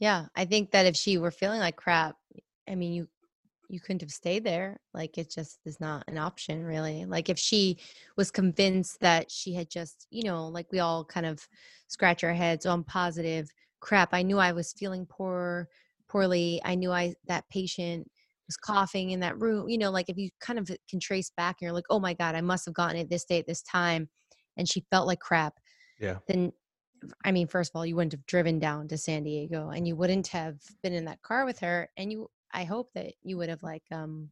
Yeah, 0.00 0.26
I 0.34 0.46
think 0.46 0.70
that 0.70 0.86
if 0.86 0.96
she 0.96 1.18
were 1.18 1.30
feeling 1.30 1.60
like 1.60 1.76
crap, 1.76 2.16
I 2.68 2.74
mean 2.74 2.92
you 2.92 3.08
you 3.70 3.80
couldn't 3.80 4.00
have 4.00 4.10
stayed 4.10 4.44
there. 4.44 4.80
Like 4.92 5.16
it 5.16 5.30
just 5.30 5.58
is 5.64 5.80
not 5.80 6.04
an 6.08 6.18
option 6.18 6.64
really. 6.64 7.04
Like 7.04 7.28
if 7.28 7.38
she 7.38 7.78
was 8.16 8.30
convinced 8.30 9.00
that 9.00 9.30
she 9.30 9.54
had 9.54 9.70
just, 9.70 10.06
you 10.10 10.24
know, 10.24 10.48
like 10.48 10.66
we 10.72 10.80
all 10.80 11.04
kind 11.04 11.26
of 11.26 11.46
scratch 11.86 12.24
our 12.24 12.32
heads, 12.32 12.66
oh, 12.66 12.72
I'm 12.72 12.84
positive. 12.84 13.48
Crap, 13.78 14.12
I 14.12 14.22
knew 14.22 14.38
I 14.38 14.52
was 14.52 14.72
feeling 14.72 15.06
poor 15.06 15.68
poorly 16.10 16.60
i 16.64 16.74
knew 16.74 16.90
i 16.90 17.14
that 17.26 17.44
patient 17.50 18.06
was 18.46 18.56
coughing 18.56 19.10
in 19.10 19.20
that 19.20 19.40
room 19.40 19.68
you 19.68 19.78
know 19.78 19.90
like 19.90 20.08
if 20.08 20.16
you 20.16 20.28
kind 20.40 20.58
of 20.58 20.68
can 20.88 20.98
trace 20.98 21.30
back 21.36 21.56
and 21.60 21.66
you're 21.66 21.74
like 21.74 21.84
oh 21.90 22.00
my 22.00 22.12
god 22.14 22.34
i 22.34 22.40
must 22.40 22.64
have 22.64 22.74
gotten 22.74 22.96
it 22.96 23.08
this 23.08 23.24
day 23.24 23.38
at 23.38 23.46
this 23.46 23.62
time 23.62 24.08
and 24.56 24.68
she 24.68 24.84
felt 24.90 25.06
like 25.06 25.20
crap 25.20 25.54
yeah. 26.00 26.16
then 26.26 26.52
i 27.24 27.30
mean 27.30 27.46
first 27.46 27.70
of 27.70 27.78
all 27.78 27.86
you 27.86 27.94
wouldn't 27.94 28.12
have 28.12 28.26
driven 28.26 28.58
down 28.58 28.88
to 28.88 28.98
san 28.98 29.22
diego 29.22 29.70
and 29.70 29.86
you 29.86 29.94
wouldn't 29.94 30.26
have 30.26 30.56
been 30.82 30.92
in 30.92 31.04
that 31.04 31.22
car 31.22 31.44
with 31.44 31.58
her 31.60 31.88
and 31.96 32.10
you 32.10 32.28
i 32.52 32.64
hope 32.64 32.90
that 32.94 33.12
you 33.22 33.36
would 33.36 33.48
have 33.48 33.62
like 33.62 33.84
um 33.92 34.28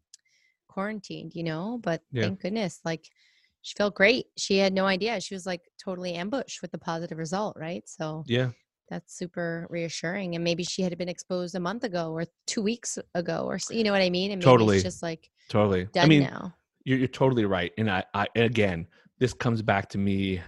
quarantined 0.68 1.32
you 1.34 1.44
know 1.44 1.78
but 1.82 2.02
yeah. 2.10 2.22
thank 2.22 2.40
goodness 2.40 2.80
like 2.84 3.08
she 3.62 3.74
felt 3.76 3.94
great 3.94 4.26
she 4.36 4.58
had 4.58 4.72
no 4.72 4.86
idea 4.86 5.20
she 5.20 5.34
was 5.34 5.46
like 5.46 5.60
totally 5.82 6.14
ambushed 6.14 6.62
with 6.62 6.70
the 6.70 6.78
positive 6.78 7.18
result 7.18 7.56
right? 7.58 7.82
So 7.86 8.24
yeah 8.26 8.50
that's 8.88 9.16
super 9.16 9.66
reassuring 9.70 10.34
and 10.34 10.42
maybe 10.42 10.64
she 10.64 10.82
had 10.82 10.96
been 10.98 11.08
exposed 11.08 11.54
a 11.54 11.60
month 11.60 11.84
ago 11.84 12.12
or 12.12 12.24
two 12.46 12.62
weeks 12.62 12.98
ago 13.14 13.44
or 13.46 13.58
you 13.70 13.84
know 13.84 13.92
what 13.92 14.02
i 14.02 14.10
mean 14.10 14.30
and 14.30 14.40
maybe 14.40 14.50
totally. 14.50 14.76
it's 14.76 14.84
just 14.84 15.02
like 15.02 15.30
totally. 15.48 15.88
I 15.96 16.06
mean 16.06 16.22
now. 16.22 16.54
You're, 16.84 16.98
you're 16.98 17.08
totally 17.08 17.44
right 17.44 17.72
and 17.78 17.90
I, 17.90 18.04
I 18.14 18.26
again 18.36 18.86
this 19.18 19.34
comes 19.34 19.62
back 19.62 19.88
to 19.90 19.98
me 19.98 20.40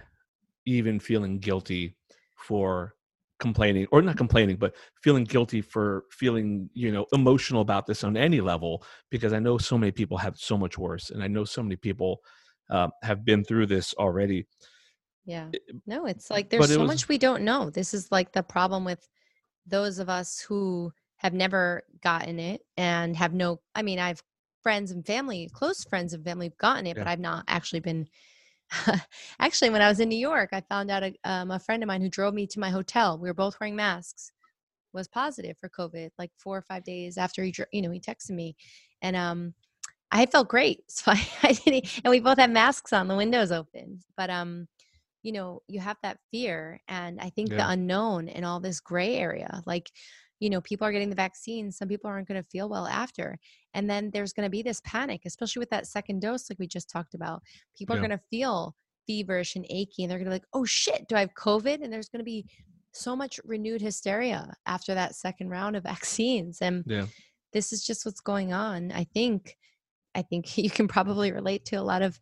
even 0.65 0.99
feeling 0.99 1.39
guilty 1.39 1.95
for 2.35 2.95
complaining 3.39 3.87
or 3.91 4.01
not 4.01 4.17
complaining 4.17 4.55
but 4.55 4.75
feeling 5.01 5.23
guilty 5.23 5.61
for 5.61 6.05
feeling 6.11 6.69
you 6.73 6.91
know 6.91 7.05
emotional 7.11 7.61
about 7.61 7.87
this 7.87 8.03
on 8.03 8.15
any 8.15 8.39
level 8.39 8.83
because 9.09 9.33
i 9.33 9.39
know 9.39 9.57
so 9.57 9.77
many 9.79 9.91
people 9.91 10.15
have 10.15 10.37
so 10.37 10.55
much 10.55 10.77
worse 10.77 11.09
and 11.09 11.23
i 11.23 11.27
know 11.27 11.43
so 11.43 11.63
many 11.63 11.75
people 11.75 12.21
uh, 12.69 12.87
have 13.01 13.25
been 13.25 13.43
through 13.43 13.65
this 13.65 13.95
already 13.95 14.45
yeah. 15.25 15.49
No, 15.85 16.05
it's 16.05 16.29
like 16.29 16.49
there's 16.49 16.73
so 16.73 16.79
was, 16.79 16.87
much 16.87 17.07
we 17.07 17.17
don't 17.17 17.43
know. 17.43 17.69
This 17.69 17.93
is 17.93 18.11
like 18.11 18.31
the 18.31 18.43
problem 18.43 18.85
with 18.85 19.07
those 19.67 19.99
of 19.99 20.09
us 20.09 20.39
who 20.39 20.91
have 21.17 21.33
never 21.33 21.83
gotten 22.01 22.39
it 22.39 22.61
and 22.77 23.15
have 23.15 23.33
no 23.33 23.59
I 23.75 23.83
mean, 23.83 23.99
I've 23.99 24.21
friends 24.63 24.91
and 24.91 25.05
family, 25.05 25.49
close 25.53 25.83
friends 25.83 26.13
and 26.13 26.23
family 26.23 26.47
have 26.47 26.57
gotten 26.57 26.87
it, 26.87 26.97
yeah. 26.97 27.03
but 27.03 27.09
I've 27.09 27.19
not 27.19 27.43
actually 27.47 27.81
been 27.81 28.07
actually 29.39 29.69
when 29.69 29.81
I 29.81 29.89
was 29.89 29.99
in 29.99 30.09
New 30.09 30.17
York, 30.17 30.49
I 30.53 30.61
found 30.61 30.89
out 30.89 31.03
a, 31.03 31.13
um, 31.23 31.51
a 31.51 31.59
friend 31.59 31.83
of 31.83 31.87
mine 31.87 32.01
who 32.01 32.09
drove 32.09 32.33
me 32.33 32.47
to 32.47 32.59
my 32.59 32.69
hotel. 32.69 33.17
We 33.17 33.29
were 33.29 33.33
both 33.33 33.59
wearing 33.59 33.75
masks 33.75 34.31
was 34.93 35.07
positive 35.07 35.57
for 35.57 35.69
COVID 35.69 36.09
like 36.19 36.31
4 36.37 36.57
or 36.57 36.61
5 36.61 36.83
days 36.83 37.17
after 37.17 37.43
he 37.43 37.53
you 37.71 37.81
know, 37.81 37.91
he 37.91 37.99
texted 37.99 38.31
me 38.31 38.55
and 39.01 39.15
um 39.15 39.53
I 40.11 40.25
felt 40.25 40.49
great. 40.49 40.83
So 40.89 41.11
I, 41.11 41.27
I 41.43 41.53
didn't, 41.53 42.01
and 42.03 42.11
we 42.11 42.19
both 42.19 42.37
had 42.37 42.51
masks 42.51 42.93
on, 42.93 43.07
the 43.07 43.15
windows 43.15 43.51
open. 43.51 44.01
But 44.17 44.29
um, 44.29 44.67
you 45.23 45.31
know 45.31 45.61
you 45.67 45.79
have 45.79 45.97
that 46.03 46.17
fear 46.31 46.81
and 46.87 47.19
i 47.19 47.29
think 47.29 47.49
yeah. 47.49 47.57
the 47.57 47.69
unknown 47.69 48.27
and 48.27 48.45
all 48.45 48.59
this 48.59 48.79
gray 48.79 49.15
area 49.15 49.61
like 49.65 49.91
you 50.39 50.49
know 50.49 50.59
people 50.61 50.85
are 50.85 50.91
getting 50.91 51.09
the 51.09 51.15
vaccine 51.15 51.71
some 51.71 51.87
people 51.87 52.09
aren't 52.09 52.27
going 52.27 52.41
to 52.41 52.49
feel 52.49 52.67
well 52.67 52.87
after 52.87 53.37
and 53.73 53.89
then 53.89 54.09
there's 54.11 54.33
going 54.33 54.45
to 54.45 54.49
be 54.49 54.61
this 54.61 54.81
panic 54.83 55.21
especially 55.25 55.59
with 55.59 55.69
that 55.69 55.87
second 55.87 56.19
dose 56.19 56.49
like 56.49 56.59
we 56.59 56.67
just 56.67 56.89
talked 56.89 57.13
about 57.13 57.41
people 57.77 57.95
yeah. 57.95 57.99
are 57.99 58.07
going 58.07 58.17
to 58.17 58.25
feel 58.29 58.75
feverish 59.07 59.55
and 59.55 59.65
achy 59.69 60.03
and 60.03 60.11
they're 60.11 60.17
going 60.17 60.25
to 60.25 60.31
be 60.31 60.35
like 60.35 60.47
oh 60.53 60.65
shit 60.65 61.07
do 61.07 61.15
i 61.15 61.19
have 61.19 61.33
covid 61.33 61.81
and 61.81 61.93
there's 61.93 62.09
going 62.09 62.19
to 62.19 62.25
be 62.25 62.45
so 62.93 63.15
much 63.15 63.39
renewed 63.45 63.81
hysteria 63.81 64.51
after 64.65 64.93
that 64.93 65.15
second 65.15 65.49
round 65.49 65.75
of 65.75 65.83
vaccines 65.93 66.59
and 66.61 66.83
yeah. 66.87 67.05
this 67.53 67.71
is 67.71 67.85
just 67.85 68.05
what's 68.05 68.21
going 68.21 68.51
on 68.51 68.91
i 68.91 69.03
think 69.13 69.55
i 70.15 70.21
think 70.21 70.57
you 70.57 70.69
can 70.69 70.87
probably 70.87 71.31
relate 71.31 71.65
to 71.65 71.75
a 71.75 71.83
lot 71.83 72.01
of 72.01 72.19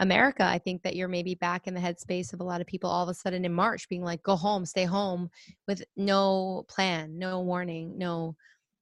America, 0.00 0.44
I 0.44 0.58
think 0.58 0.82
that 0.82 0.96
you're 0.96 1.08
maybe 1.08 1.34
back 1.34 1.66
in 1.66 1.74
the 1.74 1.80
headspace 1.80 2.32
of 2.32 2.40
a 2.40 2.44
lot 2.44 2.60
of 2.60 2.66
people 2.66 2.90
all 2.90 3.02
of 3.04 3.08
a 3.08 3.14
sudden 3.14 3.44
in 3.44 3.52
March 3.52 3.88
being 3.88 4.02
like, 4.02 4.22
go 4.22 4.34
home, 4.34 4.66
stay 4.66 4.84
home 4.84 5.30
with 5.68 5.82
no 5.96 6.64
plan, 6.68 7.18
no 7.18 7.40
warning, 7.40 7.96
no, 7.98 8.34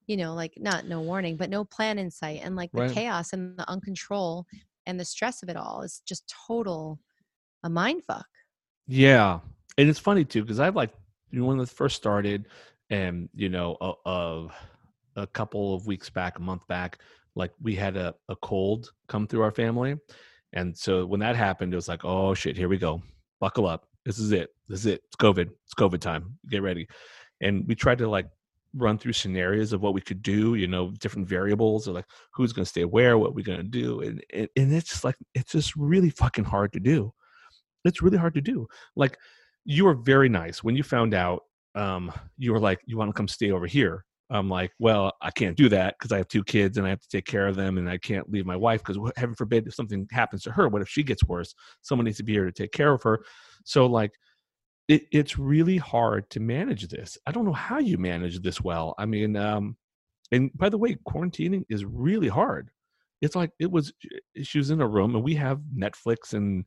you 0.07 0.17
know, 0.17 0.35
like 0.35 0.55
not 0.57 0.87
no 0.87 1.01
warning, 1.01 1.37
but 1.37 1.51
no 1.51 1.65
plan 1.65 1.99
in 1.99 2.11
sight. 2.11 2.41
And 2.43 2.57
like 2.57 2.71
the 2.75 2.81
Right. 2.81 2.93
chaos 2.93 3.33
and 3.33 3.59
the 3.59 3.65
uncontrol 3.65 4.45
and 4.87 4.99
the 4.99 5.05
stress 5.05 5.43
of 5.43 5.49
it 5.51 5.57
all 5.57 5.83
is 5.83 6.01
just 6.07 6.33
total 6.47 6.99
a 7.65 7.69
mind 7.69 8.05
fuck. 8.05 8.29
Yeah, 8.87 9.41
and 9.77 9.89
it's 9.89 9.99
funny 9.99 10.25
too 10.25 10.43
because 10.43 10.61
I've 10.61 10.77
like 10.77 10.91
you 11.31 11.41
know, 11.41 11.47
when 11.47 11.59
this 11.59 11.73
first 11.73 11.97
started, 11.97 12.47
and 12.91 13.29
you 13.35 13.49
know, 13.49 13.77
a, 13.81 13.93
of 14.07 14.53
a 15.17 15.27
couple 15.27 15.75
of 15.75 15.87
weeks 15.87 16.09
back, 16.09 16.39
a 16.39 16.43
month 16.43 16.67
back, 16.69 16.99
like 17.35 17.53
we 17.61 17.75
had 17.75 17.97
a, 17.97 18.15
a 18.29 18.37
cold 18.37 18.93
come 19.09 19.27
through 19.27 19.43
our 19.43 19.51
family, 19.51 19.97
and 20.53 20.77
so 20.77 21.05
when 21.07 21.21
that 21.21 21.37
happened, 21.37 21.73
it 21.73 21.77
was 21.77 21.89
like, 21.89 22.05
oh 22.05 22.35
shit, 22.35 22.57
here 22.57 22.69
we 22.69 22.79
go, 22.79 23.03
buckle 23.41 23.67
up, 23.67 23.87
this 24.05 24.19
is 24.19 24.33
it, 24.33 24.51
this 24.69 24.81
is 24.81 24.87
it, 24.87 25.03
it's 25.07 25.17
COVID, 25.17 25.51
it's 25.65 25.75
COVID 25.75 26.01
time, 26.01 26.39
get 26.51 26.63
ready, 26.63 26.89
and 27.41 27.67
we 27.67 27.75
tried 27.75 27.99
to 27.99 28.09
like 28.09 28.27
run 28.75 28.99
through 28.99 29.13
scenarios 29.13 29.73
of 29.73 29.81
what 29.81 29.95
we 29.95 30.01
could 30.01 30.23
do, 30.23 30.55
you 30.55 30.67
know, 30.67 30.91
different 31.01 31.29
variables 31.29 31.89
of 31.89 31.95
like 31.95 32.07
who's 32.33 32.53
going 32.53 32.65
to 32.65 32.69
stay 32.69 32.85
where, 32.85 33.19
what 33.19 33.35
we're 33.35 33.45
going 33.45 33.59
to 33.59 33.65
do, 33.65 34.01
and, 34.01 34.23
and 34.33 34.49
and 34.57 34.73
it's 34.73 34.91
just 34.91 35.05
like 35.05 35.17
it's 35.35 35.53
just 35.53 35.75
really 35.77 36.11
fucking 36.11 36.45
hard 36.45 36.73
to 36.73 36.81
do. 36.81 37.13
It's 37.85 38.03
really 38.03 38.19
hard 38.19 38.35
to 38.35 38.41
do. 38.41 38.67
Like 38.97 39.19
you 39.65 39.85
were 39.85 39.95
very 39.95 40.29
nice 40.29 40.63
when 40.63 40.77
you 40.77 40.83
found 40.83 41.15
out. 41.15 41.45
Um, 41.75 42.11
you 42.39 42.53
were 42.53 42.59
like, 42.59 42.81
you 42.87 42.97
want 42.97 43.11
to 43.11 43.13
come 43.13 43.29
stay 43.29 43.53
over 43.53 43.67
here. 43.67 44.05
I'm 44.31 44.49
like, 44.49 44.73
well, 44.79 45.13
I 45.23 45.31
can't 45.31 45.57
do 45.57 45.69
that 45.71 45.97
because 45.99 46.13
I 46.13 46.19
have 46.19 46.29
two 46.29 46.45
kids 46.45 46.77
and 46.77 46.87
I 46.87 46.91
have 46.91 47.01
to 47.01 47.09
take 47.09 47.25
care 47.25 47.47
of 47.47 47.57
them, 47.57 47.79
and 47.79 47.89
I 47.89 47.99
can't 47.99 48.31
leave 48.31 48.47
my 48.47 48.57
wife 48.57 48.83
because 48.85 48.99
heaven 49.17 49.35
forbid 49.35 49.67
if 49.67 49.75
something 49.75 50.07
happens 50.11 50.43
to 50.43 50.53
her, 50.53 50.69
what 50.69 50.83
if 50.83 50.89
she 50.89 51.03
gets 51.03 51.25
worse? 51.25 51.55
Someone 51.83 52.05
needs 52.05 52.19
to 52.19 52.25
be 52.25 52.33
here 52.33 52.45
to 52.45 52.53
take 52.53 52.73
care 52.73 52.93
of 52.93 53.03
her. 53.03 53.25
So 53.65 53.87
like, 53.87 54.13
it, 54.89 55.03
it's 55.13 55.39
really 55.39 55.77
hard 55.77 56.29
to 56.31 56.41
manage 56.41 56.89
this. 56.89 57.19
I 57.27 57.33
don't 57.33 57.45
know 57.45 57.53
how 57.53 57.79
you 57.79 57.99
manage 57.99 58.41
this 58.41 58.61
well. 58.61 58.95
I 58.99 59.07
mean, 59.07 59.37
um, 59.37 59.77
and 60.33 60.51
by 60.55 60.69
the 60.69 60.79
way, 60.79 60.97
quarantining 61.07 61.65
is 61.69 61.85
really 61.85 62.29
hard. 62.29 62.71
It's 63.21 63.35
like 63.35 63.51
it 63.59 63.71
was. 63.71 63.93
She 64.43 64.59
was 64.59 64.71
in 64.71 64.81
a 64.81 64.87
room, 64.87 65.15
and 65.15 65.25
we 65.25 65.35
have 65.35 65.61
Netflix 65.77 66.35
and 66.35 66.67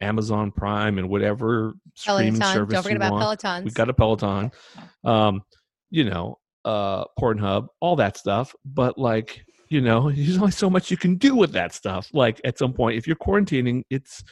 Amazon 0.00 0.52
Prime 0.52 0.98
and 0.98 1.08
whatever 1.08 1.74
streaming 1.94 2.34
Peloton. 2.34 2.54
service 2.54 2.74
Don't 2.74 2.82
forget 2.82 2.96
about 2.96 3.12
want. 3.12 3.40
Pelotons. 3.40 3.64
We 3.64 3.70
got 3.72 3.88
a 3.88 3.94
Peloton, 3.94 4.52
um, 5.04 5.42
you 5.90 6.04
know, 6.04 6.38
uh, 6.68 7.04
Pornhub, 7.18 7.68
all 7.80 7.96
that 7.96 8.18
stuff. 8.18 8.54
But 8.64 8.98
like, 8.98 9.42
you 9.70 9.80
know, 9.80 10.10
there's 10.14 10.36
only 10.36 10.52
so 10.52 10.68
much 10.68 10.90
you 10.90 10.98
can 10.98 11.16
do 11.16 11.34
with 11.34 11.52
that 11.52 11.72
stuff. 11.72 12.10
Like 12.12 12.40
at 12.44 12.58
some 12.58 12.72
point, 12.74 12.98
if 12.98 13.06
you're 13.06 13.16
quarantining, 13.16 13.82
it's 13.90 14.22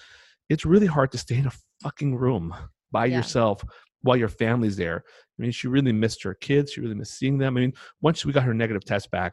it's 0.48 0.64
really 0.66 0.86
hard 0.86 1.10
to 1.12 1.18
stay 1.18 1.38
in 1.38 1.46
a 1.46 1.52
fucking 1.82 2.14
room 2.14 2.54
by 2.92 3.06
Yeah. 3.06 3.16
yourself 3.16 3.64
while 4.02 4.16
your 4.16 4.28
family's 4.28 4.76
there. 4.76 5.02
I 5.06 5.42
mean, 5.42 5.50
she 5.50 5.66
really 5.66 5.92
missed 5.92 6.22
her 6.22 6.34
kids. 6.34 6.72
She 6.72 6.80
really 6.80 6.94
missed 6.94 7.18
seeing 7.18 7.38
them. 7.38 7.56
I 7.56 7.60
mean, 7.60 7.72
once 8.00 8.24
we 8.24 8.32
got 8.32 8.44
her 8.44 8.54
negative 8.54 8.84
test 8.84 9.10
back, 9.10 9.32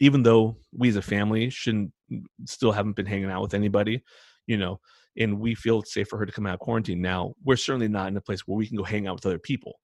even 0.00 0.22
though 0.22 0.56
we 0.72 0.88
as 0.88 0.96
a 0.96 1.02
family 1.02 1.50
shouldn't 1.50 1.92
still 2.46 2.72
haven't 2.72 2.96
been 2.96 3.06
hanging 3.06 3.30
out 3.30 3.42
with 3.42 3.54
anybody, 3.54 4.02
you 4.46 4.56
know, 4.56 4.80
and 5.18 5.38
we 5.40 5.54
feel 5.54 5.80
it's 5.80 5.92
safe 5.92 6.08
for 6.08 6.18
her 6.18 6.24
to 6.26 6.32
come 6.32 6.46
out 6.46 6.54
of 6.54 6.60
quarantine 6.60 7.02
now, 7.02 7.34
we're 7.44 7.56
certainly 7.56 7.88
not 7.88 8.06
in 8.08 8.16
a 8.16 8.20
place 8.20 8.40
where 8.46 8.56
we 8.56 8.66
can 8.68 8.76
go 8.76 8.84
hang 8.84 9.06
out 9.08 9.16
with 9.16 9.26
other 9.26 9.38
people. 9.40 9.80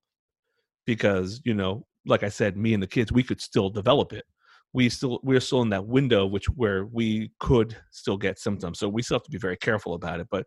Because, 0.87 1.41
you 1.45 1.55
know, 1.55 1.87
like 2.07 2.23
I 2.23 2.29
said, 2.29 2.57
me 2.57 2.75
and 2.75 2.83
the 2.83 2.87
kids, 2.87 3.13
we 3.13 3.23
could 3.23 3.41
still 3.41 3.71
develop 3.71 4.13
it. 4.13 4.25
We 4.73 4.89
still 4.89 5.21
we're 5.23 5.41
still 5.41 5.63
in 5.63 5.69
that 5.71 5.87
window 5.87 6.27
which 6.27 6.47
where 6.47 6.87
we 6.87 7.31
could 7.39 7.77
still 7.93 8.17
get 8.17 8.39
symptoms. 8.39 8.79
So 8.79 8.89
we 8.89 9.03
still 9.03 9.17
have 9.17 9.25
to 9.25 9.31
be 9.31 9.39
very 9.39 9.57
careful 9.57 9.95
about 9.95 10.21
it. 10.21 10.27
But 10.31 10.45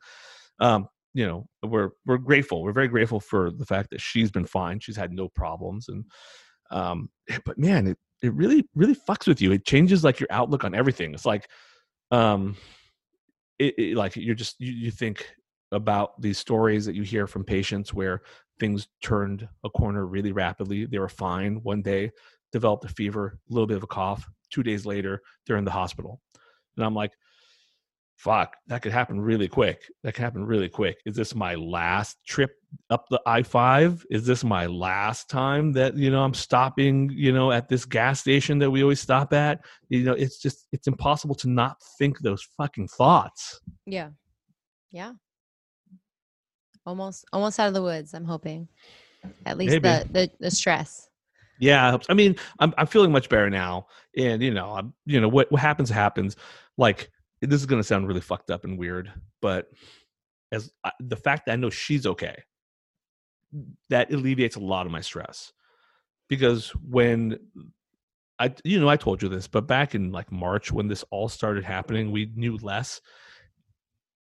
um, 0.59 0.87
you 1.13 1.25
know, 1.25 1.47
we're 1.63 1.91
we're 2.05 2.17
grateful. 2.17 2.61
We're 2.61 2.73
very 2.73 2.89
grateful 2.89 3.19
for 3.19 3.51
the 3.51 3.65
fact 3.65 3.89
that 3.91 4.01
she's 4.01 4.29
been 4.29 4.45
fine. 4.45 4.79
She's 4.79 4.97
had 4.97 5.13
no 5.13 5.29
problems. 5.29 5.87
And 5.87 6.05
um, 6.71 7.09
but 7.45 7.57
man, 7.57 7.87
it 7.87 7.97
it 8.21 8.33
really 8.33 8.67
really 8.75 8.95
fucks 8.95 9.27
with 9.27 9.41
you. 9.41 9.51
It 9.51 9.65
changes 9.65 10.03
like 10.03 10.19
your 10.19 10.27
outlook 10.29 10.63
on 10.63 10.75
everything. 10.75 11.13
It's 11.13 11.25
like 11.25 11.47
um 12.11 12.55
it, 13.59 13.73
it 13.77 13.97
like 13.97 14.15
you're 14.15 14.35
just 14.35 14.55
you, 14.59 14.71
you 14.71 14.91
think 14.91 15.25
about 15.71 16.19
these 16.21 16.37
stories 16.37 16.85
that 16.85 16.95
you 16.95 17.03
hear 17.03 17.27
from 17.27 17.43
patients 17.43 17.93
where 17.93 18.21
things 18.59 18.87
turned 19.01 19.47
a 19.63 19.69
corner 19.69 20.05
really 20.05 20.31
rapidly. 20.31 20.85
They 20.85 20.99
were 20.99 21.09
fine 21.09 21.55
one 21.63 21.81
day, 21.81 22.11
developed 22.51 22.85
a 22.85 22.89
fever, 22.89 23.37
a 23.49 23.53
little 23.53 23.67
bit 23.67 23.77
of 23.77 23.83
a 23.83 23.87
cough. 23.87 24.27
Two 24.49 24.63
days 24.63 24.85
later, 24.85 25.21
they're 25.45 25.57
in 25.57 25.65
the 25.65 25.71
hospital. 25.71 26.21
And 26.75 26.85
I'm 26.85 26.95
like, 26.95 27.11
fuck, 28.15 28.55
that 28.65 28.81
could 28.81 28.91
happen 28.91 29.21
really 29.21 29.47
quick. 29.47 29.83
That 30.03 30.13
could 30.13 30.23
happen 30.23 30.43
really 30.43 30.69
quick. 30.69 30.97
Is 31.05 31.15
this 31.15 31.35
my 31.35 31.53
last 31.53 32.17
trip 32.25 32.49
up 32.89 33.05
the 33.09 33.21
I 33.27 33.43
5? 33.43 34.05
Is 34.09 34.25
this 34.25 34.43
my 34.43 34.65
last 34.65 35.29
time 35.29 35.71
that, 35.73 35.95
you 35.95 36.09
know, 36.09 36.23
I'm 36.23 36.33
stopping, 36.33 37.11
you 37.13 37.31
know, 37.31 37.51
at 37.51 37.69
this 37.69 37.85
gas 37.85 38.19
station 38.19 38.57
that 38.59 38.71
we 38.71 38.81
always 38.81 39.01
stop 39.01 39.33
at? 39.33 39.63
You 39.89 40.03
know, 40.03 40.13
it's 40.13 40.39
just, 40.39 40.67
it's 40.71 40.87
impossible 40.87 41.35
to 41.35 41.49
not 41.49 41.77
think 41.99 42.19
those 42.19 42.41
fucking 42.57 42.87
thoughts. 42.87 43.61
Yeah. 43.85 44.09
Yeah. 44.91 45.11
Almost 46.87 47.25
almost 47.33 47.59
out 47.59 47.67
of 47.67 47.73
the 47.73 47.83
woods, 47.83 48.13
I'm 48.13 48.23
hoping. 48.23 48.69
At 49.45 49.57
least 49.57 49.81
the, 49.81 50.07
the 50.09 50.31
the 50.39 50.49
stress. 50.49 51.09
Yeah. 51.59 51.97
I 52.07 52.13
mean, 52.13 52.37
I'm 52.59 52.73
I'm 52.77 52.87
feeling 52.87 53.11
much 53.11 53.27
better 53.27 53.49
now, 53.49 53.87
and 54.15 54.41
you 54.41 54.53
know, 54.53 54.71
I'm 54.71 54.93
you 55.05 55.19
know 55.19 55.27
what 55.27 55.51
what 55.51 55.59
happens 55.59 55.89
happens. 55.89 56.37
Like 56.77 57.11
this 57.41 57.59
is 57.59 57.65
gonna 57.65 57.83
sound 57.83 58.07
really 58.07 58.21
fucked 58.21 58.51
up 58.51 58.63
and 58.63 58.79
weird, 58.79 59.11
but 59.41 59.67
as 60.53 60.71
I, 60.85 60.91
the 61.01 61.17
fact 61.17 61.47
that 61.47 61.51
I 61.51 61.55
know 61.57 61.69
she's 61.69 62.05
okay, 62.05 62.41
that 63.89 64.13
alleviates 64.13 64.55
a 64.55 64.61
lot 64.61 64.85
of 64.85 64.91
my 64.93 65.01
stress. 65.01 65.51
Because 66.29 66.69
when 66.69 67.37
I 68.39 68.53
you 68.63 68.79
know 68.79 68.87
I 68.87 68.95
told 68.95 69.21
you 69.21 69.27
this, 69.27 69.47
but 69.47 69.67
back 69.67 69.93
in 69.93 70.13
like 70.13 70.31
March 70.31 70.71
when 70.71 70.87
this 70.87 71.03
all 71.11 71.27
started 71.27 71.65
happening, 71.65 72.11
we 72.11 72.31
knew 72.33 72.55
less. 72.57 73.01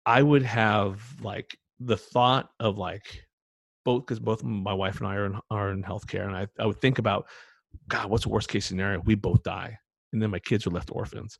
I 0.04 0.22
would 0.22 0.42
have 0.42 1.00
like 1.22 1.56
the 1.84 1.96
thought 1.96 2.50
of 2.60 2.78
like 2.78 3.24
both 3.84 4.06
because 4.06 4.20
both 4.20 4.44
my 4.44 4.72
wife 4.72 4.98
and 4.98 5.06
I 5.08 5.16
are 5.16 5.26
in, 5.26 5.40
are 5.50 5.70
in 5.70 5.82
healthcare, 5.82 6.26
and 6.26 6.36
I, 6.36 6.46
I 6.58 6.66
would 6.66 6.80
think 6.80 6.98
about, 6.98 7.26
God, 7.88 8.10
what's 8.10 8.24
the 8.24 8.30
worst 8.30 8.48
case 8.48 8.66
scenario? 8.66 9.02
We 9.04 9.14
both 9.14 9.42
die, 9.42 9.76
and 10.12 10.22
then 10.22 10.30
my 10.30 10.38
kids 10.38 10.66
are 10.66 10.70
left 10.70 10.90
orphans. 10.92 11.38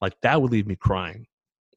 Like 0.00 0.14
that 0.22 0.40
would 0.40 0.52
leave 0.52 0.66
me 0.66 0.76
crying. 0.76 1.26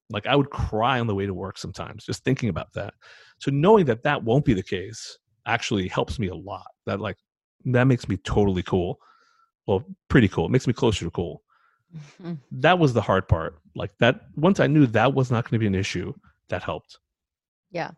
Like 0.10 0.28
I 0.28 0.36
would 0.36 0.50
cry 0.50 1.00
on 1.00 1.08
the 1.08 1.16
way 1.16 1.26
to 1.26 1.34
work 1.34 1.58
sometimes, 1.58 2.06
just 2.06 2.24
thinking 2.24 2.50
about 2.50 2.74
that. 2.74 2.94
So 3.40 3.52
knowing 3.52 3.86
that 3.86 4.04
that 4.04 4.24
won't 4.24 4.46
be 4.46 4.54
the 4.54 4.64
case 4.64 5.18
actually 5.46 5.88
helps 5.88 6.20
me 6.20 6.28
a 6.28 6.36
lot. 6.36 6.68
That 6.86 7.00
like 7.00 7.18
that 7.66 7.86
makes 7.86 8.08
me 8.08 8.18
totally 8.18 8.64
cool. 8.64 9.00
Well, 9.68 9.86
pretty 10.10 10.28
cool. 10.28 10.46
It 10.46 10.52
makes 10.52 10.68
me 10.68 10.74
closer 10.74 11.06
to 11.06 11.12
cool. 11.12 11.44
Mm-hmm. 11.96 12.34
That 12.52 12.80
was 12.80 12.94
the 12.94 13.02
hard 13.02 13.28
part. 13.28 13.60
Like 13.76 13.92
that. 14.00 14.22
Once 14.36 14.60
I 14.60 14.68
knew 14.68 14.86
that 14.88 15.14
was 15.14 15.32
not 15.32 15.46
going 15.46 15.56
to 15.56 15.60
be 15.60 15.68
an 15.68 15.76
issue, 15.76 16.14
that 16.50 16.64
helped. 16.64 17.00
Yeah. 17.72 17.92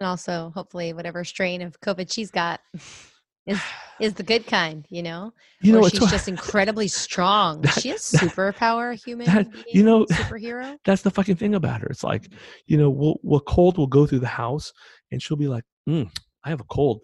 And 0.00 0.06
also 0.08 0.52
hopefully 0.54 0.92
whatever 0.92 1.24
strain 1.24 1.62
of 1.62 1.80
COVID 1.80 2.12
she's 2.12 2.30
got 2.30 2.60
is 3.46 3.60
is 4.00 4.14
the 4.14 4.22
good 4.22 4.46
kind, 4.46 4.86
you 4.90 5.02
know? 5.02 5.32
You 5.60 5.72
know, 5.72 5.88
she's 5.88 6.10
just 6.10 6.28
incredibly 6.28 6.88
strong. 7.04 7.60
That- 7.62 7.80
she 7.80 7.90
that- 7.90 7.98
superpower 7.98 8.94
human 9.02 9.26
that- 9.26 9.50
being, 9.52 9.64
you 9.72 9.82
know- 9.82 10.04
superhero? 10.10 10.76
that's 10.84 11.02
the 11.02 11.10
fucking 11.10 11.36
thing 11.36 11.54
about 11.54 11.80
her. 11.82 11.86
It's 11.88 12.04
like, 12.04 12.32
you 12.66 12.76
know, 12.76 12.90
we'll, 12.90 13.18
we'll 13.22 13.40
cold 13.40 13.78
will 13.78 13.86
go 13.86 14.06
through 14.06 14.20
the 14.20 14.26
house 14.26 14.72
and 15.10 15.20
she'll 15.22 15.36
be 15.36 15.48
like, 15.48 15.64
mm, 15.88 16.08
I 16.44 16.48
have 16.50 16.60
a 16.60 16.64
cold. 16.64 17.00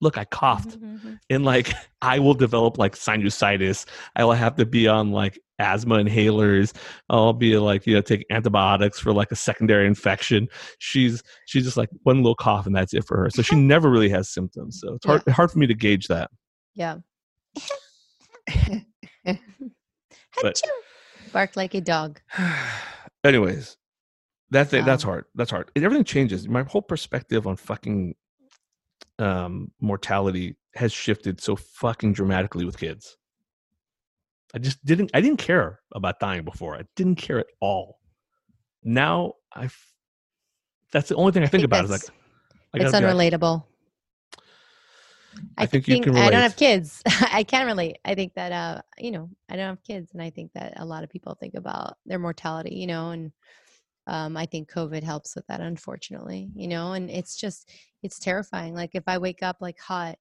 Look, 0.00 0.18
I 0.18 0.24
coughed. 0.26 0.78
Mhm. 0.80 1.18
And 1.30 1.44
like, 1.44 1.72
I 2.02 2.18
will 2.18 2.34
develop 2.34 2.78
like 2.78 2.94
sinusitis. 2.94 3.86
I 4.14 4.24
will 4.24 4.32
have 4.34 4.56
to 4.56 4.66
be 4.66 4.86
on 4.88 5.10
like 5.12 5.38
asthma 5.58 5.96
inhalers. 5.96 6.76
I'll 7.08 7.32
be 7.32 7.56
like, 7.58 7.86
you 7.86 7.94
know, 7.94 8.02
take 8.02 8.26
antibiotics 8.30 8.98
for 9.00 9.12
like 9.12 9.32
a 9.32 9.36
secondary 9.36 9.86
infection. 9.86 10.48
She's, 10.78 11.22
she's 11.46 11.64
just 11.64 11.78
like 11.78 11.88
one 12.02 12.18
little 12.18 12.34
cough 12.34 12.66
and 12.66 12.76
that's 12.76 12.92
it 12.92 13.04
for 13.06 13.16
her. 13.16 13.30
So 13.30 13.40
she 13.42 13.56
never 13.56 13.88
really 13.90 14.10
has 14.10 14.28
symptoms. 14.28 14.80
So 14.80 14.94
it's 14.94 15.06
hard, 15.06 15.22
hard 15.28 15.50
for 15.50 15.58
me 15.58 15.66
to 15.66 15.74
gauge 15.74 16.08
that. 16.08 16.30
Yeah. 16.74 16.98
But- 20.42 20.60
Bark 21.32 21.56
like 21.56 21.74
a 21.74 21.80
dog. 21.80 22.20
Anyways, 23.24 23.76
that's 24.50 24.72
it. 24.72 24.84
That's 24.84 25.02
hard. 25.02 25.24
That's 25.34 25.50
hard. 25.50 25.70
Everything 25.74 26.04
changes. 26.04 26.48
My 26.48 26.62
whole 26.62 26.82
perspective 26.82 27.46
on 27.46 27.56
fucking 27.56 28.14
um, 29.18 29.70
mortality 29.80 30.56
has 30.74 30.92
shifted 30.92 31.40
so 31.40 31.56
fucking 31.56 32.12
dramatically 32.12 32.64
with 32.64 32.78
kids. 32.78 33.16
I 34.54 34.58
just 34.58 34.84
didn't. 34.84 35.10
I 35.12 35.20
didn't 35.20 35.38
care 35.38 35.80
about 35.94 36.20
dying 36.20 36.44
before. 36.44 36.76
I 36.76 36.82
didn't 36.94 37.16
care 37.16 37.38
at 37.38 37.46
all. 37.60 37.98
Now 38.82 39.34
I. 39.54 39.68
That's 40.92 41.08
the 41.08 41.16
only 41.16 41.32
thing 41.32 41.42
I 41.42 41.46
think, 41.46 41.64
about. 41.64 41.84
Is 41.84 41.90
like 41.90 42.02
I 42.72 42.78
it's 42.78 42.92
gotta 42.92 43.06
be 43.06 43.12
like, 43.12 43.32
unrelatable. 43.32 43.64
I, 45.58 45.64
I 45.64 45.66
think 45.66 45.88
you 45.88 46.00
can 46.00 46.16
I 46.16 46.30
don't 46.30 46.40
have 46.40 46.56
kids. 46.56 47.02
I 47.06 47.42
can 47.42 47.66
relate. 47.66 47.98
I 48.04 48.14
think 48.14 48.34
that 48.34 48.52
uh, 48.52 48.82
you 48.98 49.10
know, 49.10 49.28
I 49.48 49.56
don't 49.56 49.66
have 49.66 49.82
kids, 49.82 50.12
and 50.12 50.22
I 50.22 50.30
think 50.30 50.52
that 50.54 50.74
a 50.76 50.84
lot 50.84 51.04
of 51.04 51.10
people 51.10 51.34
think 51.34 51.54
about 51.54 51.96
their 52.06 52.18
mortality, 52.18 52.76
you 52.76 52.86
know, 52.86 53.10
and 53.10 53.32
um, 54.06 54.36
I 54.36 54.46
think 54.46 54.70
COVID 54.70 55.02
helps 55.02 55.34
with 55.36 55.46
that, 55.48 55.60
unfortunately, 55.60 56.50
you 56.54 56.68
know, 56.68 56.92
and 56.92 57.10
it's 57.10 57.36
just 57.36 57.70
it's 58.02 58.18
terrifying. 58.18 58.74
Like 58.74 58.90
if 58.94 59.04
I 59.06 59.18
wake 59.18 59.42
up 59.42 59.56
like 59.60 59.78
hot, 59.80 60.16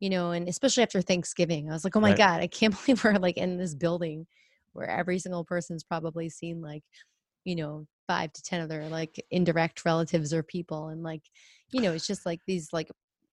you 0.00 0.10
know, 0.10 0.30
and 0.32 0.48
especially 0.48 0.82
after 0.84 1.02
Thanksgiving, 1.02 1.70
I 1.70 1.74
was 1.74 1.84
like, 1.84 1.96
oh 1.96 2.00
my 2.00 2.12
Right. 2.12 2.14
god, 2.14 2.40
I 2.40 2.46
can't 2.48 2.74
believe 2.86 3.04
we're 3.04 3.14
like 3.14 3.36
in 3.36 3.58
this 3.58 3.74
building 3.74 4.26
where 4.72 4.88
every 4.88 5.18
single 5.18 5.44
person's 5.44 5.84
probably 5.84 6.28
seen 6.30 6.60
like, 6.62 6.84
you 7.44 7.56
know, 7.56 7.86
five 8.06 8.32
to 8.32 8.42
ten 8.42 8.60
of 8.60 8.68
their 8.68 8.88
like 8.88 9.24
indirect 9.30 9.84
relatives 9.84 10.32
or 10.34 10.42
people, 10.42 10.88
and 10.88 11.02
like, 11.02 11.22
you 11.72 11.80
know, 11.82 11.92
it's 11.92 12.06
just 12.06 12.26
like 12.26 12.40
these 12.46 12.72
like 12.72 12.90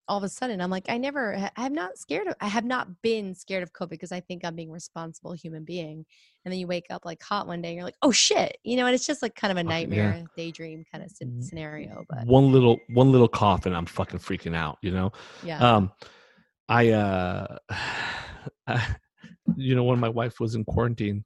all 0.09 0.19
of 0.19 0.25
a 0.25 0.29
sudden 0.29 0.61
i'm 0.61 0.71
like 0.71 0.85
i 0.89 0.99
never 0.99 1.35
ha- 1.37 1.51
i'm 1.57 1.73
not 1.73 1.97
scared 1.97 2.27
of 2.27 2.35
i 2.41 2.47
have 2.47 2.65
not 2.65 2.89
been 3.03 3.35
scared 3.35 3.63
of 3.63 3.73
covid 3.73 3.91
because 3.91 4.13
i 4.13 4.21
think 4.21 4.45
i'm 4.45 4.55
being 4.55 4.69
a 4.71 4.73
responsible 4.73 5.33
human 5.33 5.65
being 5.65 6.05
and 6.45 6.53
then 6.53 6.59
you 6.59 6.67
wake 6.67 6.87
up 6.91 7.05
like 7.05 7.23
hot 7.23 7.47
one 7.47 7.63
day 7.63 7.69
and 7.69 7.77
you're 7.77 7.85
like 7.85 7.97
oh 8.03 8.11
shit 8.11 8.59
you 8.65 8.77
know 8.77 8.85
and 8.87 8.95
it's 8.95 9.07
just 9.07 9.23
like 9.23 9.35
kind 9.35 9.51
of 9.51 9.57
a 9.57 9.61
Fucking- 9.69 9.93
yeah. 9.93 10.11
nightmare 10.11 10.25
daydream 10.37 10.85
kind 10.93 11.03
of 11.05 11.11
scenario 11.41 12.05
but 12.11 12.27
One 12.27 12.53
little 12.53 12.79
one 12.91 13.11
little 13.13 13.29
cough 13.29 13.65
and 13.67 13.75
I'm 13.77 13.87
fucking 13.87 14.19
freaking 14.21 14.55
out, 14.55 14.79
you 14.83 14.91
know? 14.91 15.11
yeah 15.43 15.59
Um 15.77 15.91
I 16.69 16.91
uh 16.91 17.57
I- 18.67 18.97
you 19.57 19.75
know 19.75 19.85
when 19.85 20.01
my 20.01 20.09
wife 20.09 20.41
was 20.41 20.55
in 20.55 20.65
quarantine, 20.65 21.25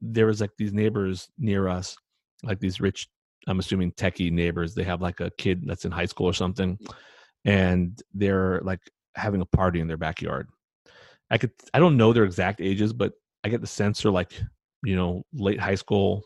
there 0.00 0.26
was 0.26 0.40
like 0.40 0.50
these 0.58 0.72
neighbors 0.72 1.28
near 1.38 1.68
us, 1.68 1.94
like 2.42 2.58
these 2.58 2.80
rich, 2.80 3.06
I'm 3.46 3.58
assuming 3.58 3.92
techie 3.92 4.32
neighbors. 4.32 4.74
They 4.74 4.82
have 4.84 5.02
like 5.02 5.20
a 5.20 5.30
kid 5.36 5.62
that's 5.66 5.84
in 5.84 5.92
high 5.92 6.06
school 6.06 6.26
or 6.26 6.32
something, 6.32 6.78
and 7.44 8.00
they're 8.12 8.60
like 8.62 8.80
having 9.14 9.40
a 9.40 9.46
party 9.46 9.80
in 9.80 9.88
their 9.88 9.96
backyard. 9.96 10.48
I 11.30 11.38
could 11.38 11.52
I 11.72 11.78
don't 11.78 11.96
know 11.96 12.12
their 12.12 12.24
exact 12.24 12.60
ages, 12.60 12.92
but 12.92 13.12
I 13.42 13.48
get 13.48 13.60
the 13.60 13.66
sense 13.66 14.02
they're 14.02 14.12
like, 14.12 14.32
you 14.82 14.96
know, 14.96 15.24
late 15.32 15.60
high 15.60 15.74
school, 15.74 16.22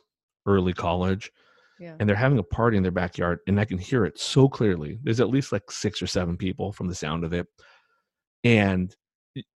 early 0.47 0.73
college 0.73 1.31
yeah. 1.79 1.95
and 1.99 2.09
they're 2.09 2.17
having 2.17 2.39
a 2.39 2.43
party 2.43 2.77
in 2.77 2.83
their 2.83 2.93
backyard 2.93 3.39
and 3.47 3.61
i 3.61 3.65
can 3.65 3.79
hear 3.79 4.05
it 4.05 4.19
so 4.19 4.49
clearly. 4.49 4.99
There's 5.03 5.21
at 5.21 5.31
least 5.31 5.53
like 5.53 5.71
six 5.71 6.03
or 6.03 6.07
seven 6.07 6.37
people 6.37 6.73
from 6.73 6.89
the 6.89 6.95
sound 6.95 7.25
of 7.25 7.33
it 7.33 7.47
and 8.45 8.95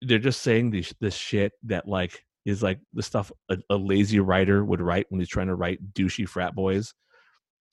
they're 0.03 0.19
just 0.19 0.43
saying 0.43 0.71
this 0.71 0.93
this 1.01 1.15
shit 1.15 1.53
that 1.65 1.87
like 1.87 2.25
is 2.45 2.63
like 2.63 2.81
the 2.95 3.03
stuff 3.03 3.31
a, 3.51 3.59
a 3.71 3.77
lazy 3.77 4.21
writer 4.21 4.65
would 4.65 4.81
write 4.81 5.07
when 5.09 5.21
he's 5.21 5.29
trying 5.29 5.47
to 5.47 5.55
write 5.55 5.79
douchey 5.95 6.29
frat 6.29 6.55
boys 6.55 6.95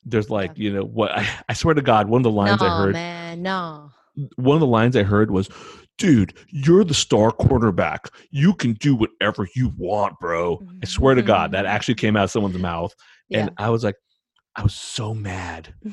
there's 0.05 0.29
like 0.29 0.57
you 0.57 0.71
know 0.71 0.83
what 0.83 1.11
I, 1.11 1.27
I 1.49 1.53
swear 1.53 1.73
to 1.73 1.81
god 1.81 2.07
one 2.07 2.19
of 2.19 2.23
the 2.23 2.31
lines 2.31 2.61
no 2.61 2.67
i 2.67 2.77
heard 2.77 2.93
man 2.93 3.41
no 3.41 3.91
one 4.37 4.55
of 4.55 4.61
the 4.61 4.67
lines 4.67 4.95
I 4.95 5.03
heard 5.03 5.31
was, 5.31 5.49
"Dude, 5.97 6.33
you're 6.49 6.83
the 6.83 6.93
star 6.93 7.31
cornerback. 7.31 8.09
You 8.31 8.53
can 8.53 8.73
do 8.73 8.95
whatever 8.95 9.47
you 9.55 9.73
want, 9.77 10.19
bro." 10.19 10.65
I 10.81 10.85
swear 10.85 11.15
to 11.15 11.21
God, 11.21 11.51
that 11.51 11.65
mm-hmm. 11.65 11.75
actually 11.75 11.95
came 11.95 12.15
out 12.15 12.25
of 12.25 12.31
someone's 12.31 12.57
mouth, 12.57 12.93
yeah 13.29 13.39
and 13.39 13.51
I 13.57 13.69
was 13.69 13.83
like, 13.83 13.95
I 14.55 14.63
was 14.63 14.73
so 14.73 15.13
mad. 15.13 15.73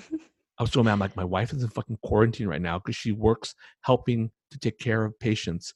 I 0.59 0.63
was 0.63 0.73
so 0.73 0.83
mad. 0.83 0.93
I'm 0.93 0.99
like, 1.01 1.17
my 1.17 1.25
wife 1.25 1.53
is 1.53 1.63
in 1.63 1.69
fucking 1.71 1.99
quarantine 2.05 2.47
right 2.47 2.61
now 2.61 2.79
because 2.79 2.97
she 2.97 3.13
works 3.13 3.55
helping 3.83 4.31
to 4.51 4.59
take 4.59 4.79
care 4.79 5.05
of 5.05 5.19
patients 5.19 5.73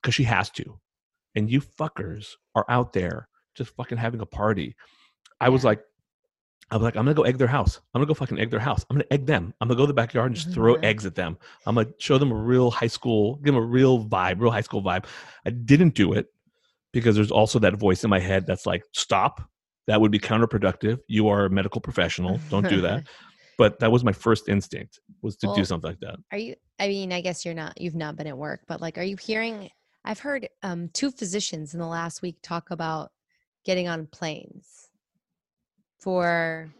because 0.00 0.14
she 0.14 0.24
has 0.24 0.50
to, 0.50 0.78
and 1.34 1.50
you 1.50 1.60
fuckers 1.60 2.28
are 2.54 2.66
out 2.68 2.92
there 2.92 3.28
just 3.54 3.74
fucking 3.74 3.98
having 3.98 4.20
a 4.20 4.26
party. 4.26 4.74
I 5.40 5.48
was 5.48 5.64
like. 5.64 5.80
I 6.70 6.76
was 6.76 6.82
like, 6.82 6.96
I'm 6.96 7.04
gonna 7.04 7.14
go 7.14 7.22
egg 7.22 7.38
their 7.38 7.46
house. 7.46 7.80
I'm 7.94 8.00
gonna 8.00 8.06
go 8.08 8.14
fucking 8.14 8.40
egg 8.40 8.50
their 8.50 8.60
house. 8.60 8.84
I'm 8.90 8.96
gonna 8.96 9.06
egg 9.10 9.26
them. 9.26 9.54
I'm 9.60 9.68
gonna 9.68 9.76
go 9.78 9.84
to 9.84 9.88
the 9.88 9.94
backyard 9.94 10.26
and 10.26 10.34
just 10.34 10.50
throw 10.52 10.74
Mhm. 10.74 10.84
eggs 10.84 11.06
at 11.06 11.14
them. 11.14 11.38
I'm 11.64 11.76
gonna 11.76 11.88
show 11.98 12.18
them 12.18 12.32
a 12.32 12.34
real 12.34 12.70
high 12.70 12.88
school, 12.88 13.36
give 13.36 13.54
them 13.54 13.62
a 13.62 13.66
real 13.66 14.04
vibe, 14.04 14.40
real 14.40 14.50
high 14.50 14.62
school 14.62 14.82
vibe. 14.82 15.06
I 15.44 15.50
didn't 15.50 15.94
do 15.94 16.12
it 16.12 16.26
because 16.92 17.14
there's 17.14 17.30
also 17.30 17.58
that 17.60 17.76
voice 17.76 18.02
in 18.02 18.10
my 18.10 18.18
head 18.18 18.46
that's 18.46 18.66
like, 18.66 18.82
stop. 18.92 19.48
That 19.86 20.00
would 20.00 20.10
be 20.10 20.18
counterproductive. 20.18 20.98
You 21.06 21.28
are 21.28 21.44
a 21.44 21.50
medical 21.50 21.80
professional. 21.80 22.40
Don't 22.50 22.68
do 22.68 22.80
that. 22.80 23.04
but 23.58 23.78
that 23.78 23.92
was 23.92 24.02
my 24.02 24.12
first 24.12 24.48
instinct 24.48 24.98
was 25.22 25.36
to 25.36 25.52
do 25.54 25.64
something 25.64 25.90
like 25.90 26.00
that. 26.00 26.16
Are 26.32 26.38
you? 26.38 26.56
I 26.80 26.88
mean, 26.88 27.12
I 27.12 27.20
guess 27.20 27.44
you're 27.44 27.54
not. 27.54 27.80
You've 27.80 27.94
not 27.94 28.16
been 28.16 28.26
at 28.26 28.36
work, 28.36 28.62
but 28.66 28.80
like, 28.80 28.98
are 28.98 29.04
you 29.04 29.16
hearing? 29.16 29.70
I've 30.04 30.18
heard 30.18 30.48
um, 30.64 30.88
two 30.92 31.10
physicians 31.12 31.74
in 31.74 31.80
the 31.80 31.86
last 31.86 32.22
week 32.22 32.38
talk 32.42 32.70
about 32.72 33.12
getting 33.64 33.86
on 33.88 34.06
planes 34.06 34.85
for, 36.06 36.72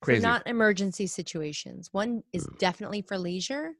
Crazy. 0.00 0.22
not 0.22 0.46
emergency 0.46 1.08
situations. 1.08 1.88
One 1.90 2.22
is 2.32 2.46
definitely 2.60 3.02
for 3.02 3.18
leisure, 3.18 3.72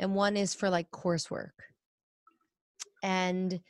and 0.00 0.16
one 0.16 0.36
is 0.36 0.52
for 0.52 0.68
like 0.68 0.90
coursework. 0.90 1.52
And 3.04 3.60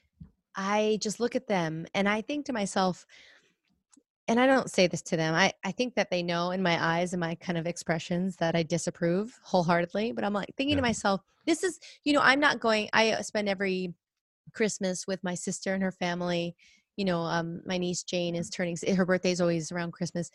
I 0.57 0.99
just 1.03 1.21
look 1.21 1.37
at 1.37 1.47
them 1.47 1.87
and 1.93 2.09
I 2.09 2.23
think 2.23 2.47
to 2.47 2.55
myself, 2.55 3.05
and 4.29 4.41
I 4.41 4.47
don't 4.47 4.71
say 4.71 4.87
this 4.87 5.03
to 5.03 5.17
them. 5.19 5.35
I, 5.35 5.53
I 5.63 5.73
think 5.73 5.95
that 5.97 6.11
they 6.11 6.23
know 6.23 6.53
in 6.53 6.63
my 6.63 6.83
eyes 6.83 7.13
and 7.13 7.21
my 7.21 7.35
kind 7.35 7.59
of 7.59 7.67
expressions 7.67 8.37
that 8.37 8.57
I 8.57 8.63
disapprove 8.63 9.39
wholeheartedly. 9.43 10.13
But 10.13 10.25
I'm 10.25 10.33
like 10.33 10.55
thinking 10.57 10.77
to 10.77 10.83
myself, 10.83 11.21
this 11.45 11.63
is, 11.63 11.81
you 12.05 12.15
know, 12.15 12.23
I'm 12.23 12.41
not 12.41 12.61
going, 12.61 12.89
I 12.95 13.11
uh, 13.11 13.23
spend 13.23 13.47
every 13.47 13.93
Christmas 14.55 15.07
with 15.07 15.23
my 15.23 15.35
sister 15.35 15.75
and 15.75 15.83
her 15.83 15.93
family. 15.93 16.57
You 16.97 17.05
know, 17.05 17.21
um, 17.21 17.61
my 17.67 17.77
niece 17.77 18.05
Jane 18.05 18.37
is 18.37 18.49
turning, 18.49 18.79
her 18.97 19.05
birthday 19.05 19.33
is 19.33 19.41
always 19.43 19.71
around 19.71 19.93
Christmas. 19.93 20.31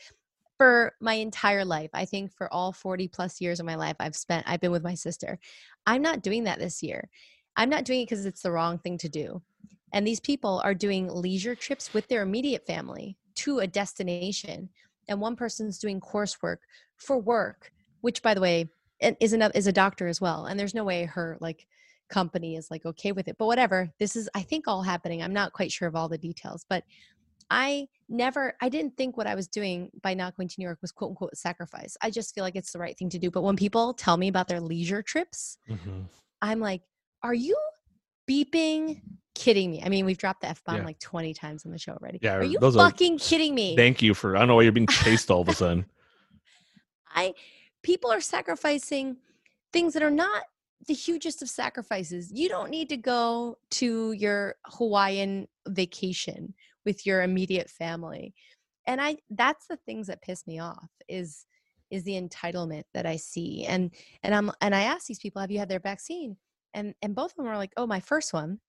For 0.57 0.93
my 0.99 1.13
entire 1.15 1.63
life, 1.63 1.91
I 1.93 2.05
think 2.05 2.33
for 2.33 2.51
all 2.51 2.71
40 2.71 3.07
plus 3.09 3.39
years 3.39 3.59
of 3.59 3.65
my 3.65 3.75
life, 3.75 3.95
I've 3.99 4.15
spent, 4.15 4.49
I've 4.49 4.59
been 4.59 4.71
with 4.71 4.83
my 4.83 4.95
sister. 4.95 5.39
I'm 5.85 6.01
not 6.01 6.23
doing 6.23 6.45
that 6.45 6.59
this 6.59 6.81
year. 6.81 7.09
I'm 7.55 7.69
not 7.69 7.83
doing 7.83 8.01
it 8.01 8.05
because 8.05 8.25
it's 8.25 8.41
the 8.41 8.51
wrong 8.51 8.79
thing 8.79 8.97
to 8.99 9.09
do. 9.09 9.41
And 9.93 10.05
these 10.05 10.19
people 10.19 10.61
are 10.63 10.73
doing 10.73 11.07
leisure 11.07 11.55
trips 11.55 11.93
with 11.93 12.07
their 12.07 12.21
immediate 12.21 12.65
family 12.65 13.17
to 13.35 13.59
a 13.59 13.67
destination. 13.67 14.69
And 15.07 15.21
one 15.21 15.35
person's 15.35 15.79
doing 15.79 16.01
coursework 16.01 16.57
for 16.97 17.17
work, 17.17 17.71
which 18.01 18.21
by 18.21 18.33
the 18.33 18.41
way, 18.41 18.69
is 18.99 19.33
a, 19.33 19.57
is 19.57 19.67
a 19.67 19.71
doctor 19.71 20.07
as 20.07 20.19
well. 20.19 20.45
And 20.45 20.59
there's 20.59 20.73
no 20.73 20.83
way 20.83 21.05
her 21.05 21.37
like 21.39 21.67
company 22.09 22.55
is 22.55 22.71
like 22.71 22.85
okay 22.85 23.11
with 23.11 23.27
it. 23.27 23.37
But 23.37 23.45
whatever. 23.45 23.89
This 23.99 24.15
is 24.15 24.29
I 24.33 24.41
think 24.41 24.67
all 24.67 24.81
happening. 24.81 25.21
I'm 25.21 25.33
not 25.33 25.53
quite 25.53 25.71
sure 25.71 25.87
of 25.87 25.95
all 25.95 26.09
the 26.09 26.17
details, 26.17 26.65
but 26.67 26.83
I 27.49 27.87
never 28.09 28.55
I 28.61 28.69
didn't 28.69 28.95
think 28.97 29.17
what 29.17 29.27
I 29.27 29.35
was 29.35 29.47
doing 29.47 29.89
by 30.01 30.13
not 30.13 30.35
going 30.35 30.47
to 30.47 30.55
New 30.57 30.63
York 30.65 30.79
was 30.81 30.91
quote 30.91 31.09
unquote 31.11 31.35
sacrifice. 31.37 31.97
I 32.01 32.09
just 32.09 32.33
feel 32.33 32.43
like 32.43 32.55
it's 32.55 32.71
the 32.71 32.79
right 32.79 32.97
thing 32.97 33.09
to 33.09 33.19
do. 33.19 33.29
But 33.31 33.41
when 33.43 33.55
people 33.55 33.93
tell 33.93 34.17
me 34.17 34.27
about 34.27 34.47
their 34.47 34.61
leisure 34.61 35.01
trips, 35.01 35.57
Mhm. 35.69 36.05
I'm 36.41 36.59
like, 36.59 36.81
are 37.23 37.33
you 37.33 37.57
beeping 38.29 39.01
kidding 39.35 39.71
me? 39.71 39.81
I 39.83 39.89
mean, 39.89 40.05
we've 40.05 40.17
dropped 40.17 40.41
the 40.41 40.49
F 40.49 40.63
bomb 40.63 40.77
Yeah. 40.77 40.85
like 40.85 40.99
20 40.99 41.33
times 41.33 41.65
on 41.65 41.71
the 41.71 41.77
show 41.77 41.93
already. 41.93 42.19
Yeah, 42.21 42.35
are 42.35 42.43
you 42.43 42.59
are 42.61 42.71
fucking 42.71 43.15
s- 43.15 43.27
kidding 43.29 43.53
me? 43.55 43.75
Thank 43.75 44.01
you 44.01 44.13
for. 44.13 44.35
I 44.35 44.39
don't 44.39 44.47
know 44.49 44.55
why 44.55 44.63
you're 44.63 44.71
being 44.71 44.87
chased 44.87 45.29
all 45.31 45.41
of 45.41 45.49
a 45.49 45.53
sudden. 45.55 45.85
I 47.09 47.33
people 47.83 48.11
are 48.11 48.21
sacrificing 48.21 49.17
things 49.73 49.93
that 49.93 50.03
are 50.03 50.11
not 50.11 50.43
the 50.87 50.93
hugest 50.93 51.41
of 51.41 51.49
sacrifices. 51.49 52.31
You 52.31 52.49
don't 52.49 52.69
need 52.69 52.89
to 52.89 52.97
go 52.97 53.57
to 53.71 54.11
your 54.13 54.55
Hawaiian 54.65 55.47
vacation 55.67 56.53
with 56.87 57.05
your 57.05 57.21
immediate 57.21 57.69
family. 57.69 58.33
And 58.87 59.01
I 59.01 59.17
that's 59.29 59.67
the 59.67 59.75
things 59.85 60.07
that 60.07 60.21
piss 60.21 60.47
me 60.47 60.59
off 60.59 60.89
is 61.09 61.45
is 61.91 62.03
the 62.03 62.19
entitlement 62.19 62.83
that 62.93 63.05
I 63.05 63.17
see. 63.17 63.65
And 63.65 63.91
and 64.23 64.33
I'm 64.33 64.51
and 64.61 64.73
I 64.73 64.83
ask 64.83 65.05
these 65.05 65.19
people, 65.19 65.41
have 65.41 65.51
you 65.51 65.59
had 65.59 65.67
their 65.69 65.81
vaccine? 65.81 66.37
And 66.73 66.95
and 67.01 67.13
both 67.13 67.31
of 67.31 67.37
them 67.37 67.47
are 67.47 67.57
like, 67.57 67.73
oh, 67.75 67.85
my 67.85 67.99
first 67.99 68.31
one. 68.31 68.59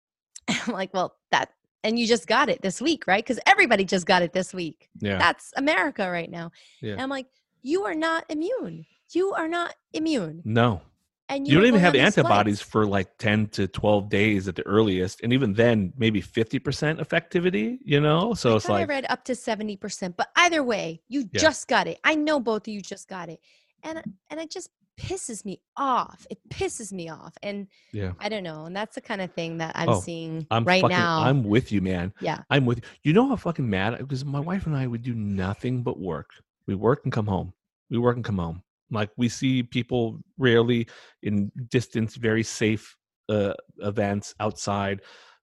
I'm 0.48 0.72
like, 0.72 0.94
well, 0.94 1.16
that 1.32 1.50
and 1.82 1.98
you 1.98 2.06
just 2.06 2.28
got 2.28 2.48
it 2.48 2.62
this 2.62 2.80
week, 2.80 3.08
right? 3.08 3.24
Because 3.24 3.40
everybody 3.46 3.84
just 3.84 4.06
got 4.06 4.22
it 4.22 4.32
this 4.32 4.54
week. 4.54 4.88
Yeah. 5.00 5.18
That's 5.18 5.52
America 5.56 6.08
right 6.08 6.30
now. 6.30 6.52
Yeah. 6.80 6.92
And 6.92 7.00
I'm 7.00 7.10
like, 7.10 7.26
you 7.62 7.84
are 7.84 7.94
not 7.96 8.24
immune. 8.28 8.86
You 9.12 9.32
are 9.32 9.48
not 9.48 9.74
immune. 9.92 10.42
no. 10.44 10.82
And 11.30 11.46
You 11.48 11.54
don't 11.58 11.66
even 11.66 11.80
have 11.80 11.94
on 11.94 11.98
the 12.00 12.04
these 12.04 12.18
antibodies 12.18 12.60
for 12.60 12.86
like 12.86 13.16
10 13.18 13.46
to 13.50 13.68
12 13.68 14.08
days 14.10 14.48
at 14.48 14.56
the 14.56 14.66
earliest. 14.66 15.22
And 15.22 15.32
even 15.32 15.54
then, 15.54 15.92
maybe 15.96 16.20
50% 16.20 16.98
effectivity, 16.98 17.78
you 17.84 18.00
know? 18.00 18.34
So 18.34 18.52
I 18.52 18.56
it's 18.56 18.66
thought 18.66 18.80
I 18.80 18.84
read 18.84 19.06
up 19.08 19.24
to 19.26 19.32
70%, 19.32 20.16
but 20.16 20.28
either 20.36 20.62
way, 20.64 21.00
you 21.08 21.20
Yeah. 21.32 21.40
just 21.40 21.68
got 21.68 21.86
it. 21.86 21.98
I 22.04 22.16
know 22.16 22.40
both 22.40 22.66
of 22.66 22.74
you 22.74 22.82
just 22.82 23.08
got 23.08 23.28
it. 23.28 23.40
And 23.82 24.02
and 24.28 24.40
it 24.40 24.50
just 24.50 24.68
pisses 24.98 25.44
me 25.46 25.60
off. 25.78 26.26
It 26.28 26.38
pisses 26.50 26.92
me 26.92 27.08
off. 27.08 27.32
And 27.42 27.68
yeah. 27.92 28.12
I 28.18 28.28
don't 28.28 28.42
know. 28.42 28.66
And 28.66 28.76
that's 28.76 28.96
the 28.96 29.00
kind 29.00 29.22
of 29.22 29.32
thing 29.32 29.56
that 29.58 29.72
I'm 29.74 29.88
Oh, 29.88 30.00
seeing 30.00 30.46
I'm 30.50 30.64
right 30.64 30.82
fucking, 30.82 30.96
now. 30.96 31.22
I'm 31.22 31.44
with 31.44 31.72
you, 31.72 31.80
man. 31.80 32.12
yeah. 32.20 32.42
I'm 32.50 32.66
with 32.66 32.78
you. 32.78 32.84
You 33.04 33.12
know 33.14 33.26
how 33.28 33.36
fucking 33.36 33.70
mad 33.70 33.96
because 33.98 34.24
my 34.24 34.40
wife 34.40 34.66
and 34.66 34.76
I 34.76 34.86
would 34.86 35.02
do 35.02 35.14
nothing 35.14 35.82
but 35.82 35.98
work. 35.98 36.30
We 36.66 36.74
work 36.74 37.00
and 37.04 37.12
come 37.12 37.26
home. 37.26 37.54
We 37.88 37.96
work 37.98 38.16
and 38.16 38.24
come 38.24 38.38
home. 38.38 38.62
Like 38.90 39.10
we 39.16 39.28
see 39.28 39.62
people 39.62 40.20
rarely 40.38 40.88
in 41.22 41.50
distance, 41.68 42.16
very 42.16 42.42
safe 42.42 42.96
uh, 43.28 43.54
events 43.78 44.34
outside. 44.40 45.00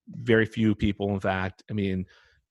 Very 0.10 0.46
few 0.46 0.76
people, 0.76 1.14
in 1.14 1.20
fact. 1.20 1.64
I 1.70 1.74
mean, 1.74 2.06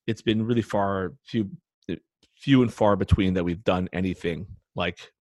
it's 0.07 0.23
been 0.23 0.45
really 0.45 0.63
far 0.63 1.15
few, 1.25 1.51
uh, 1.91 1.97
few 2.35 2.63
and 2.63 2.73
far 2.73 2.97
between 2.97 3.35
that 3.35 3.45
we've 3.45 3.65
done 3.65 3.89
anything 3.93 4.47
like 4.75 5.13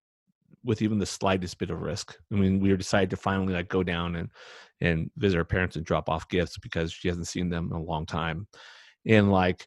with 0.64 0.82
even 0.82 0.98
the 0.98 1.06
slightest 1.06 1.58
bit 1.58 1.70
of 1.70 1.80
risk. 1.80 2.16
I 2.32 2.36
mean, 2.36 2.58
we 2.58 2.74
decided 2.76 3.10
to 3.10 3.16
finally 3.16 3.52
like 3.52 3.68
go 3.68 3.82
down 3.82 4.16
and 4.16 4.30
and 4.80 5.10
visit 5.16 5.36
her 5.36 5.44
parents 5.44 5.76
and 5.76 5.84
drop 5.84 6.08
off 6.08 6.28
gifts 6.28 6.58
because 6.58 6.92
she 6.92 7.08
hasn't 7.08 7.28
seen 7.28 7.48
them 7.48 7.68
in 7.70 7.76
a 7.76 7.82
long 7.82 8.06
time. 8.06 8.46
And 9.06 9.30
like 9.30 9.66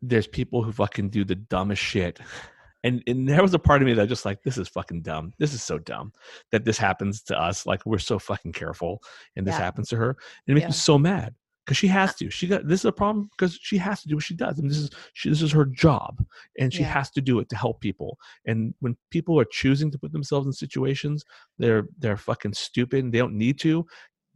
there's 0.00 0.26
people 0.26 0.62
who 0.62 0.72
fucking 0.72 1.10
do 1.10 1.24
the 1.24 1.34
dumbest 1.36 1.82
shit. 1.82 2.20
And, 2.84 3.02
and 3.06 3.28
there 3.28 3.42
was 3.42 3.54
a 3.54 3.58
part 3.58 3.80
of 3.82 3.86
me 3.86 3.94
that 3.94 4.08
just 4.08 4.24
like 4.24 4.42
this 4.42 4.58
is 4.58 4.68
fucking 4.68 5.02
dumb. 5.02 5.32
This 5.38 5.54
is 5.54 5.62
so 5.62 5.78
dumb 5.78 6.12
that 6.50 6.64
this 6.64 6.78
happens 6.78 7.22
to 7.24 7.38
us. 7.40 7.64
Like 7.66 7.84
we're 7.86 7.98
so 7.98 8.18
fucking 8.18 8.52
careful, 8.52 9.02
and 9.36 9.46
this 9.46 9.54
Yeah. 9.54 9.60
happens 9.60 9.88
to 9.90 9.96
her. 9.96 10.10
And 10.10 10.16
it 10.48 10.54
makes 10.54 10.62
Yeah. 10.64 10.68
me 10.68 10.72
so 10.74 10.98
mad 10.98 11.34
because 11.64 11.76
she 11.76 11.86
has 11.86 12.10
uh 12.10 12.14
to. 12.18 12.30
She 12.30 12.48
got 12.48 12.66
this 12.66 12.80
is 12.80 12.86
a 12.86 12.92
problem 12.92 13.28
because 13.36 13.56
she 13.62 13.78
has 13.78 14.02
to 14.02 14.08
do 14.08 14.16
what 14.16 14.24
she 14.24 14.34
does. 14.34 14.58
And 14.58 14.68
this 14.68 14.78
is 14.78 14.90
she, 15.12 15.28
this 15.28 15.42
is 15.42 15.52
her 15.52 15.64
job, 15.64 16.24
and 16.58 16.72
she 16.72 16.80
Yeah. 16.80 16.92
has 16.92 17.10
to 17.12 17.20
do 17.20 17.38
it 17.38 17.48
to 17.50 17.56
help 17.56 17.80
people. 17.80 18.18
And 18.46 18.74
when 18.80 18.96
people 19.10 19.38
are 19.38 19.44
choosing 19.44 19.90
to 19.92 19.98
put 19.98 20.12
themselves 20.12 20.46
in 20.46 20.52
situations, 20.52 21.24
they're 21.58 21.86
they're 21.98 22.16
fucking 22.16 22.54
stupid. 22.54 23.12
They 23.12 23.18
don't 23.18 23.34
need 23.38 23.60
to. 23.60 23.86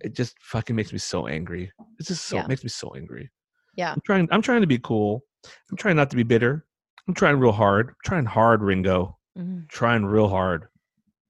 It 0.05 0.15
just 0.15 0.37
fucking 0.41 0.77
makes 0.77 0.93
me 0.93 0.99
so 0.99 1.27
angry. 1.27 1.73
It's 1.99 2.09
just 2.09 2.27
so 2.27 2.39
it 2.39 2.47
makes 2.49 2.63
me 2.63 2.69
so 2.71 2.95
angry. 2.95 3.29
Yeah. 3.75 3.93
I'm 3.93 4.01
trying. 4.05 4.29
I'm 4.31 4.43
trying 4.43 4.61
to 4.61 4.67
be 4.69 4.79
cool. 4.79 5.25
I'm 5.71 5.77
trying 5.77 5.97
not 5.97 6.11
to 6.11 6.17
be 6.17 6.23
bitter. 6.23 6.65
I'm 7.09 7.15
trying 7.15 7.39
real 7.39 7.53
hard. 7.53 7.89
I'm 7.91 7.95
trying 8.05 8.25
hard, 8.25 8.63
Ringo. 8.63 9.19
Mhm. 9.39 9.69
Trying 9.69 10.05
real 10.07 10.29
hard. 10.29 10.69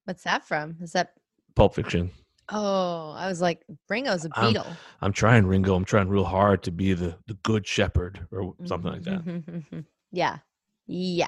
What's 0.04 0.22
that 0.24 0.46
from? 0.46 0.76
Is 0.80 0.92
that? 0.92 1.14
Pulp 1.54 1.74
Fiction. 1.74 2.10
Oh, 2.48 3.10
I 3.16 3.26
was 3.26 3.40
like, 3.40 3.64
Ringo's 3.88 4.24
a 4.24 4.28
Beatle. 4.30 4.76
I'm 5.00 5.12
trying, 5.12 5.46
Ringo. 5.46 5.74
I'm 5.74 5.84
trying 5.84 6.08
real 6.08 6.24
hard 6.24 6.62
to 6.64 6.70
be 6.70 6.92
the 6.92 7.18
the 7.26 7.34
good 7.42 7.66
shepherd 7.66 8.26
or 8.30 8.54
something 8.64 8.92
like 8.92 9.02
that. 9.02 9.24
Mhm. 9.24 9.84
yeah. 10.12 10.38
Yeah. 10.86 11.26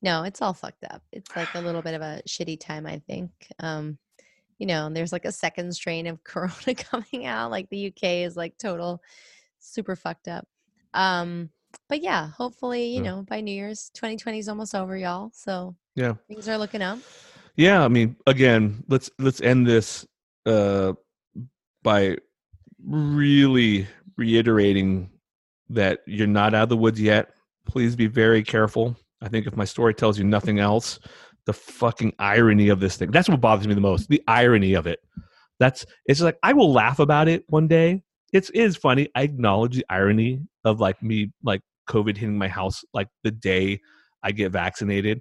No, 0.00 0.22
it's 0.22 0.40
all 0.40 0.52
fucked 0.54 0.84
up. 0.84 1.02
It's 1.10 1.34
like 1.34 1.52
a 1.54 1.60
little 1.60 1.82
bit 1.82 1.94
of 1.94 2.02
a 2.02 2.22
shitty 2.28 2.60
time, 2.60 2.86
I 2.86 3.00
think. 3.00 3.30
Um, 3.58 3.98
you 4.58 4.66
know, 4.66 4.86
and 4.86 4.96
there's 4.96 5.12
like 5.12 5.24
a 5.24 5.32
second 5.32 5.72
strain 5.74 6.06
of 6.06 6.22
corona 6.24 6.74
coming 6.76 7.26
out. 7.26 7.50
Like 7.50 7.68
the 7.70 7.88
UK 7.88 8.04
is 8.24 8.36
like 8.36 8.56
total 8.58 9.02
super 9.58 9.96
fucked 9.96 10.28
up. 10.28 10.46
Um, 10.94 11.50
but 11.88 12.02
yeah, 12.02 12.28
hopefully, 12.28 12.86
you 12.86 13.02
Yeah. 13.02 13.10
know, 13.10 13.22
by 13.22 13.40
New 13.40 13.52
Year's, 13.52 13.90
2020 13.94 14.38
is 14.38 14.48
almost 14.48 14.74
over, 14.74 14.96
y'all. 14.96 15.30
So 15.34 15.76
Yeah. 15.94 16.14
things 16.28 16.48
are 16.48 16.58
looking 16.58 16.82
up. 16.82 16.98
Yeah, 17.56 17.84
I 17.84 17.88
mean, 17.88 18.16
again, 18.26 18.84
let's 18.88 19.10
let's 19.18 19.40
end 19.40 19.66
this 19.66 20.06
uh, 20.46 20.92
by 21.82 22.16
really 22.84 23.86
reiterating 24.16 25.10
that 25.70 26.00
you're 26.06 26.26
not 26.26 26.54
out 26.54 26.64
of 26.64 26.68
the 26.68 26.76
woods 26.76 27.00
yet. 27.00 27.30
Please 27.66 27.96
be 27.96 28.06
very 28.06 28.42
careful. 28.42 28.96
I 29.20 29.28
think 29.28 29.46
if 29.46 29.56
my 29.56 29.64
story 29.64 29.92
tells 29.94 30.18
you 30.18 30.24
nothing 30.24 30.60
else, 30.60 31.00
the 31.46 31.52
fucking 31.52 32.12
irony 32.18 32.68
of 32.68 32.78
this 32.80 32.96
thing. 32.96 33.10
That's 33.10 33.28
what 33.28 33.40
bothers 33.40 33.66
me 33.66 33.74
the 33.74 33.80
most. 33.80 34.08
The 34.08 34.22
irony 34.28 34.74
of 34.74 34.86
it. 34.86 35.00
That's 35.58 35.84
it's 36.06 36.20
like 36.20 36.38
I 36.42 36.52
will 36.52 36.72
laugh 36.72 37.00
about 37.00 37.26
it 37.28 37.44
one 37.48 37.66
day. 37.66 38.02
It's 38.32 38.50
it 38.50 38.60
is 38.60 38.76
funny. 38.76 39.08
I 39.14 39.22
acknowledge 39.22 39.76
the 39.76 39.86
irony 39.88 40.40
of 40.64 40.80
like 40.80 41.02
me 41.02 41.32
like 41.42 41.62
COVID 41.88 42.16
hitting 42.16 42.38
my 42.38 42.48
house 42.48 42.84
like 42.92 43.08
the 43.24 43.30
day 43.30 43.80
I 44.22 44.32
get 44.32 44.52
vaccinated. 44.52 45.20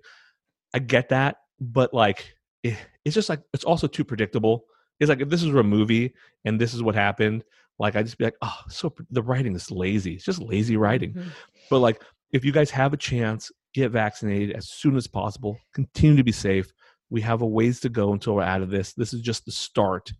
I 0.74 0.80
get 0.80 1.10
that, 1.10 1.38
but 1.60 1.93
like 1.93 2.34
it, 2.63 2.78
it's 3.06 3.15
just 3.15 3.30
like 3.30 3.41
it's 3.54 3.63
also 3.63 3.88
too 3.88 4.04
predictable. 4.04 4.65
It's 5.00 5.10
like 5.10 5.22
if 5.22 5.30
this 5.30 5.43
was 5.43 5.54
a 5.54 5.63
movie 5.63 6.13
and 6.46 6.60
this 6.60 6.74
is 6.74 6.84
what 6.84 6.96
happened, 6.96 7.43
like 7.80 7.96
I 7.96 8.04
just 8.04 8.17
be 8.17 8.26
like, 8.26 8.38
oh, 8.41 8.60
so 8.70 8.93
the 9.12 9.22
writing 9.22 9.56
is 9.56 9.72
lazy. 9.72 10.15
It's 10.15 10.26
just 10.26 10.41
lazy 10.41 10.78
writing. 10.78 11.13
Mhm. 11.13 11.32
But 11.70 11.80
like, 11.80 12.02
if 12.32 12.43
you 12.43 12.52
guys 12.52 12.72
have 12.72 12.93
a 12.93 12.98
chance, 12.98 13.52
get 13.74 13.91
vaccinated 13.91 14.56
as 14.56 14.70
soon 14.70 14.96
as 14.98 15.08
possible. 15.08 15.58
Continue 15.74 16.17
to 16.17 16.24
be 16.24 16.32
safe. 16.32 16.72
We 17.10 17.22
have 17.22 17.41
a 17.41 17.46
ways 17.46 17.80
to 17.82 17.89
go 17.89 18.12
until 18.12 18.36
we're 18.36 18.43
out 18.43 18.62
of 18.62 18.70
this. 18.70 18.93
This 18.93 19.13
is 19.13 19.22
just 19.22 19.46
the 19.46 19.52
start 19.52 20.12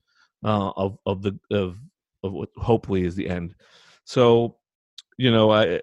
uh, 0.46 0.72
of 0.78 0.98
of 1.06 1.22
the 1.24 1.38
of 1.52 1.78
of 2.24 2.34
what 2.34 2.50
hopefully 2.58 3.04
is 3.04 3.16
the 3.16 3.30
end. 3.30 3.56
So, 4.04 4.58
you 5.18 5.32
know, 5.32 5.52
I 5.52 5.82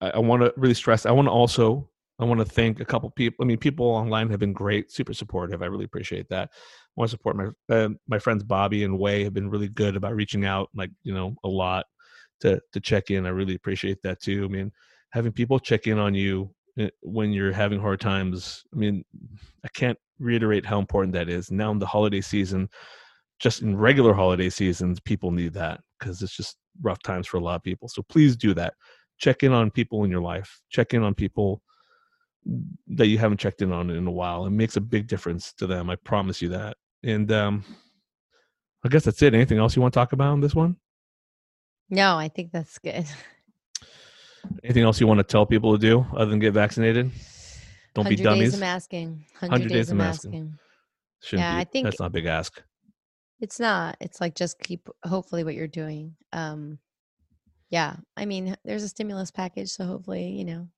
I, 0.00 0.18
want 0.18 0.42
to 0.42 0.52
really 0.56 0.74
stress. 0.74 1.06
I 1.06 1.10
want 1.12 1.26
to 1.26 1.32
also 1.32 1.88
I 2.18 2.24
want 2.24 2.40
to 2.40 2.44
thank 2.44 2.80
a 2.80 2.84
couple 2.84 3.10
people. 3.10 3.44
I 3.44 3.46
mean, 3.46 3.58
people 3.58 3.86
online 3.86 4.30
have 4.30 4.38
been 4.38 4.52
great, 4.52 4.92
super 4.92 5.14
supportive. 5.14 5.62
I 5.62 5.66
really 5.66 5.84
appreciate 5.84 6.28
that. 6.28 6.50
I 6.52 6.92
want 6.96 7.10
to 7.10 7.16
support 7.16 7.36
my 7.36 7.48
uh, 7.74 7.88
my 8.06 8.18
friends 8.18 8.44
Bobby 8.44 8.84
and 8.84 8.98
Way 8.98 9.24
have 9.24 9.34
been 9.34 9.50
really 9.50 9.68
good 9.68 9.96
about 9.96 10.14
reaching 10.14 10.44
out, 10.44 10.68
like 10.74 10.90
you 11.02 11.14
know, 11.14 11.34
a 11.44 11.48
lot 11.48 11.86
to 12.40 12.60
to 12.72 12.80
check 12.80 13.10
in. 13.10 13.26
I 13.26 13.30
really 13.30 13.54
appreciate 13.54 14.02
that 14.02 14.20
too. 14.20 14.44
I 14.44 14.48
mean, 14.48 14.70
having 15.10 15.32
people 15.32 15.58
check 15.58 15.86
in 15.86 15.98
on 15.98 16.14
you 16.14 16.54
uh, 16.78 16.88
when 17.02 17.32
you're 17.32 17.52
having 17.52 17.80
hard 17.80 18.00
times. 18.00 18.64
I 18.72 18.76
mean, 18.76 19.04
I 19.64 19.68
can't 19.74 19.98
reiterate 20.18 20.64
how 20.64 20.78
important 20.78 21.14
that 21.14 21.28
is. 21.28 21.50
Now 21.50 21.72
in 21.72 21.78
the 21.78 21.86
holiday 21.86 22.20
season, 22.20 22.68
just 23.40 23.62
in 23.62 23.76
regular 23.76 24.12
holiday 24.14 24.48
seasons, 24.48 25.00
people 25.00 25.30
need 25.30 25.52
that 25.54 25.80
because 25.98 26.22
it's 26.22 26.36
just 26.36 26.56
rough 26.82 27.02
times 27.02 27.26
for 27.26 27.36
a 27.36 27.40
lot 27.40 27.56
of 27.56 27.62
people. 27.62 27.88
So 27.88 28.02
please 28.02 28.36
do 28.36 28.54
that. 28.54 28.74
Check 29.18 29.42
in 29.42 29.52
on 29.52 29.70
people 29.70 30.04
in 30.04 30.10
your 30.10 30.20
life. 30.20 30.60
Check 30.70 30.94
in 30.94 31.02
on 31.02 31.14
people 31.14 31.62
that 32.88 33.06
you 33.06 33.18
haven't 33.18 33.38
checked 33.38 33.62
in 33.62 33.72
on 33.72 33.90
in 33.90 34.06
a 34.06 34.10
while. 34.10 34.46
It 34.46 34.50
makes 34.50 34.76
a 34.76 34.80
big 34.80 35.06
difference 35.06 35.52
to 35.54 35.66
them. 35.66 35.88
I 35.90 35.96
promise 35.96 36.42
you 36.42 36.48
that. 36.50 36.76
And 37.02 37.30
um, 37.32 37.64
I 38.84 38.88
guess 38.88 39.04
that's 39.04 39.22
it. 39.22 39.34
Anything 39.34 39.58
else 39.58 39.76
you 39.76 39.82
want 39.82 39.94
to 39.94 39.98
talk 40.00 40.12
about 40.12 40.32
on 40.32 40.40
this 40.40 40.54
one? 40.54 40.76
No, 41.90 42.16
I 42.16 42.28
think 42.28 42.50
that's 42.52 42.78
good. 42.78 43.06
Anything 44.62 44.82
else 44.84 45.00
you 45.00 45.06
want 45.06 45.18
to 45.18 45.24
tell 45.24 45.46
people 45.46 45.72
to 45.72 45.78
do 45.78 46.04
other 46.14 46.30
than 46.30 46.38
get 46.38 46.52
vaccinated? 46.52 47.10
Don't 47.94 48.08
be 48.08 48.16
100 48.16 48.22
dummies. 48.24 48.40
days 48.50 48.54
of 48.54 48.60
masking. 48.60 49.24
100, 49.38 49.68
days, 49.68 49.90
of 49.90 49.96
masking. 49.96 50.58
Shouldn't 51.22 51.44
Yeah, 51.46 51.54
be- 51.54 51.60
I 51.60 51.64
think- 51.64 51.84
that's 51.84 52.00
not 52.00 52.06
a 52.06 52.10
big 52.10 52.26
ask. 52.26 52.62
It's 53.44 53.60
not. 53.60 53.98
It's 54.00 54.22
like 54.22 54.34
just 54.34 54.58
keep 54.58 54.88
hopefully 55.04 55.44
what 55.44 55.54
you're 55.54 55.66
doing. 55.66 56.16
Um 56.32 56.78
yeah, 57.68 57.96
I 58.16 58.24
mean, 58.24 58.56
there's 58.64 58.84
a 58.84 58.88
stimulus 58.88 59.30
package, 59.30 59.68
so 59.68 59.84
hopefully, 59.84 60.28
you 60.28 60.46
know, 60.46 60.68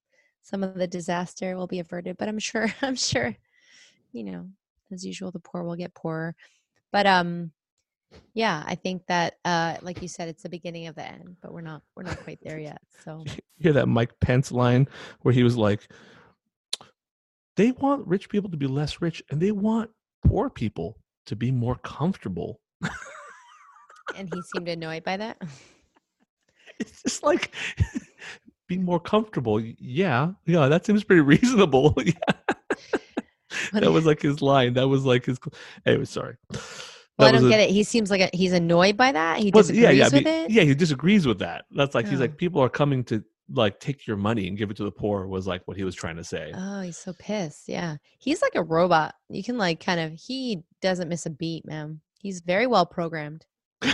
some 0.43 0.65
of 0.65 0.75
the 0.75 0.89
disaster 0.89 1.57
will 1.57 1.69
be 1.69 1.79
averted, 1.79 2.17
but 2.17 2.27
I'm 2.27 2.41
sure 2.41 2.67
I'm 2.83 2.97
sure 2.97 3.37
you 4.13 4.25
know, 4.25 4.49
as 4.91 5.07
usual 5.07 5.31
the 5.31 5.39
poor 5.39 5.63
will 5.63 5.77
get 5.77 5.95
poorer. 5.95 6.35
But 6.91 7.07
um 7.07 7.53
yeah, 8.35 8.65
I 8.67 8.75
think 8.75 9.07
that 9.07 9.35
uh 9.45 9.77
like 9.83 10.03
you 10.03 10.09
said 10.09 10.29
it's 10.29 10.43
the 10.43 10.49
beginning 10.49 10.89
of 10.89 10.97
the 10.97 11.07
end, 11.07 11.37
but 11.41 11.53
we're 11.53 11.61
not 11.61 11.83
we're 11.95 12.03
not 12.03 12.19
quite 12.19 12.41
there 12.43 12.59
yet. 12.59 12.83
So 13.05 13.23
You 13.29 13.33
hear 13.59 13.75
that 13.75 13.87
Mike 13.87 14.19
Pence 14.21 14.51
line 14.51 14.89
where 15.23 15.33
he 15.33 15.45
was 15.45 15.57
like, 15.57 15.89
they 17.55 17.71
want 17.71 18.09
rich 18.09 18.29
people 18.29 18.51
to 18.51 18.57
be 18.57 18.67
less 18.67 19.01
rich 19.01 19.23
and 19.31 19.41
they 19.41 19.53
want 19.53 19.89
poor 20.25 20.51
people 20.51 20.99
to 21.27 21.37
be 21.37 21.51
more 21.51 21.77
comfortable. 21.77 22.61
and 24.17 24.33
he 24.33 24.41
seemed 24.55 24.69
annoyed 24.69 25.05
by 25.05 25.17
that. 25.17 25.41
It's 26.79 27.03
just 27.03 27.23
like 27.23 27.55
being 28.69 28.85
more 28.85 29.01
comfortable. 29.01 29.59
Yeah, 29.61 30.33
yeah, 30.45 30.69
that 30.69 30.85
seems 30.85 31.05
pretty 31.05 31.23
reasonable. 31.23 31.95
yeah. 32.05 32.13
That 33.73 33.91
was 33.93 34.05
like 34.05 34.21
his 34.21 34.43
line. 34.43 34.75
That 34.75 34.87
was 34.89 35.05
like 35.07 35.25
his. 35.25 35.39
Anyway, 35.87 36.05
sorry. 36.05 36.37
Well, 37.19 37.29
I 37.29 37.33
don't 37.33 37.47
a- 37.47 37.49
get 37.49 37.61
it. 37.61 37.71
He 37.71 37.83
seems 37.83 38.11
like 38.11 38.21
a, 38.21 38.31
he's 38.37 38.53
annoyed 38.53 38.97
by 38.99 39.11
that. 39.13 39.39
He 39.39 39.51
Well, 39.55 39.63
disagrees 39.63 39.83
yeah, 39.85 39.91
yeah, 39.91 40.05
with 40.13 40.27
it. 40.27 40.51
yeah. 40.51 40.63
He 40.65 40.75
disagrees 40.75 41.27
with 41.27 41.39
that. 41.39 41.65
That's 41.71 41.95
like 41.95 42.07
he's 42.07 42.19
Oh. 42.19 42.23
like 42.23 42.37
people 42.37 42.61
are 42.61 42.69
coming 42.69 43.05
to 43.05 43.25
like 43.49 43.79
take 43.81 44.07
your 44.07 44.17
money 44.17 44.49
and 44.49 44.59
give 44.59 44.71
it 44.71 44.77
to 44.79 44.85
the 44.85 44.91
poor. 44.91 45.27
Was 45.27 45.47
like 45.47 45.63
what 45.67 45.77
he 45.77 45.85
was 45.85 45.95
trying 45.95 46.17
to 46.17 46.25
say. 46.25 46.53
Oh, 46.55 46.81
he's 46.81 46.97
so 46.99 47.13
pissed. 47.19 47.69
Yeah. 47.69 47.97
He's 48.19 48.43
like 48.43 48.55
a 48.55 48.63
robot. 48.63 49.15
You 49.29 49.43
can 49.45 49.57
like 49.59 49.81
kind 49.85 50.01
of 50.01 50.13
he 50.13 50.63
doesn't 50.83 51.09
miss 51.09 51.27
a 51.27 51.31
beat, 51.31 51.65
man. 51.67 52.01
He's 52.19 52.41
very 52.41 52.67
well 52.67 52.87
programmed. 52.87 53.47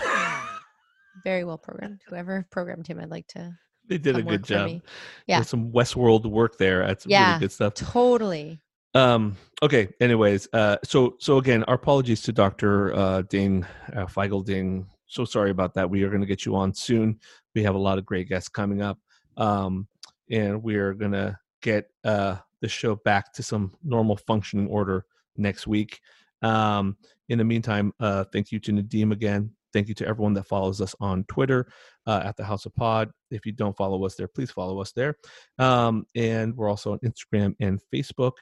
Very 1.25 1.45
well 1.45 1.59
programmed. 1.59 2.01
Whoever 2.09 2.47
programmed 2.51 2.87
him, 2.87 2.99
I'd 2.99 3.11
like 3.11 3.27
to 3.29 3.53
they 3.89 3.99
did 3.99 4.17
a 4.17 4.23
good 4.23 4.45
job. 4.45 4.81
Yeah. 5.27 5.39
There's 5.39 5.49
some 5.49 5.71
Westworld 5.73 6.25
work 6.25 6.57
there. 6.57 6.87
That's 6.87 7.05
Yeah. 7.05 7.29
really 7.33 7.41
good 7.41 7.53
stuff. 7.53 7.75
totally. 7.75 8.61
Um, 8.95 9.37
okay. 9.63 9.89
Anyways, 10.01 10.49
uh, 10.53 10.77
so 10.85 11.17
so 11.19 11.39
again, 11.39 11.65
our 11.65 11.75
apologies 11.75 12.23
to 12.23 12.33
Doctor 12.33 12.95
uh, 12.95 13.23
Ding, 13.23 13.67
uh, 13.95 14.07
Feigl 14.07 14.45
Ding. 14.45 14.87
So 15.07 15.25
sorry 15.25 15.51
about 15.51 15.75
that. 15.75 15.91
We 15.91 16.03
are 16.05 16.09
going 16.09 16.21
to 16.23 16.27
get 16.27 16.47
you 16.47 16.57
on 16.57 16.73
soon. 16.73 17.19
We 17.55 17.63
have 17.65 17.75
a 17.75 17.79
lot 17.79 17.99
of 17.99 18.07
great 18.07 18.29
guests 18.29 18.49
coming 18.49 18.81
up, 18.81 18.99
um, 19.37 19.87
and 20.31 20.63
we 20.63 20.77
are 20.77 20.95
going 20.95 21.13
to 21.13 21.39
get 21.63 21.89
uh, 22.05 22.37
the 22.61 22.69
show 22.69 22.97
back 22.97 23.33
to 23.35 23.43
some 23.43 23.75
normal 23.83 24.17
functioning 24.17 24.69
order 24.69 25.05
next 25.37 25.67
week. 25.67 26.01
Um, 26.43 26.97
in 27.29 27.39
the 27.39 27.45
meantime, 27.45 27.93
uh, 28.01 28.25
thank 28.33 28.53
you 28.53 28.59
to 28.61 28.73
Nadim 28.73 29.13
again. 29.13 29.51
Thank 29.73 29.89
you 29.89 29.95
to 29.95 30.07
everyone 30.07 30.35
that 30.35 30.47
follows 30.47 30.81
us 30.81 30.95
on 31.01 31.25
Twitter 31.25 31.67
uh, 32.07 32.21
at 32.25 32.37
the 32.37 32.45
House 32.45 32.67
of 32.67 32.75
Pod. 32.75 33.11
If 33.31 33.47
you 33.47 33.53
don't 33.53 33.77
follow 33.77 34.05
us 34.05 34.17
there, 34.17 34.29
please 34.29 34.51
follow 34.51 34.81
us 34.81 34.93
there. 34.93 35.17
Um, 35.59 36.05
and 36.15 36.55
we're 36.57 36.69
also 36.69 36.93
on 36.93 36.99
Instagram 36.99 37.55
and 37.61 37.81
Facebook. 37.93 38.33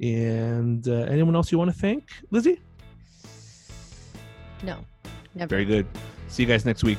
And 0.00 0.86
uh, 0.88 1.06
anyone 1.08 1.36
else 1.36 1.52
you 1.52 1.58
want 1.58 1.72
to 1.72 1.78
thank, 1.78 2.08
Lizzie? 2.30 2.60
No. 4.64 4.84
Never. 5.34 5.48
Very 5.48 5.64
good. 5.64 5.86
See 6.28 6.42
you 6.42 6.48
guys 6.48 6.64
next 6.64 6.82
week. 6.82 6.98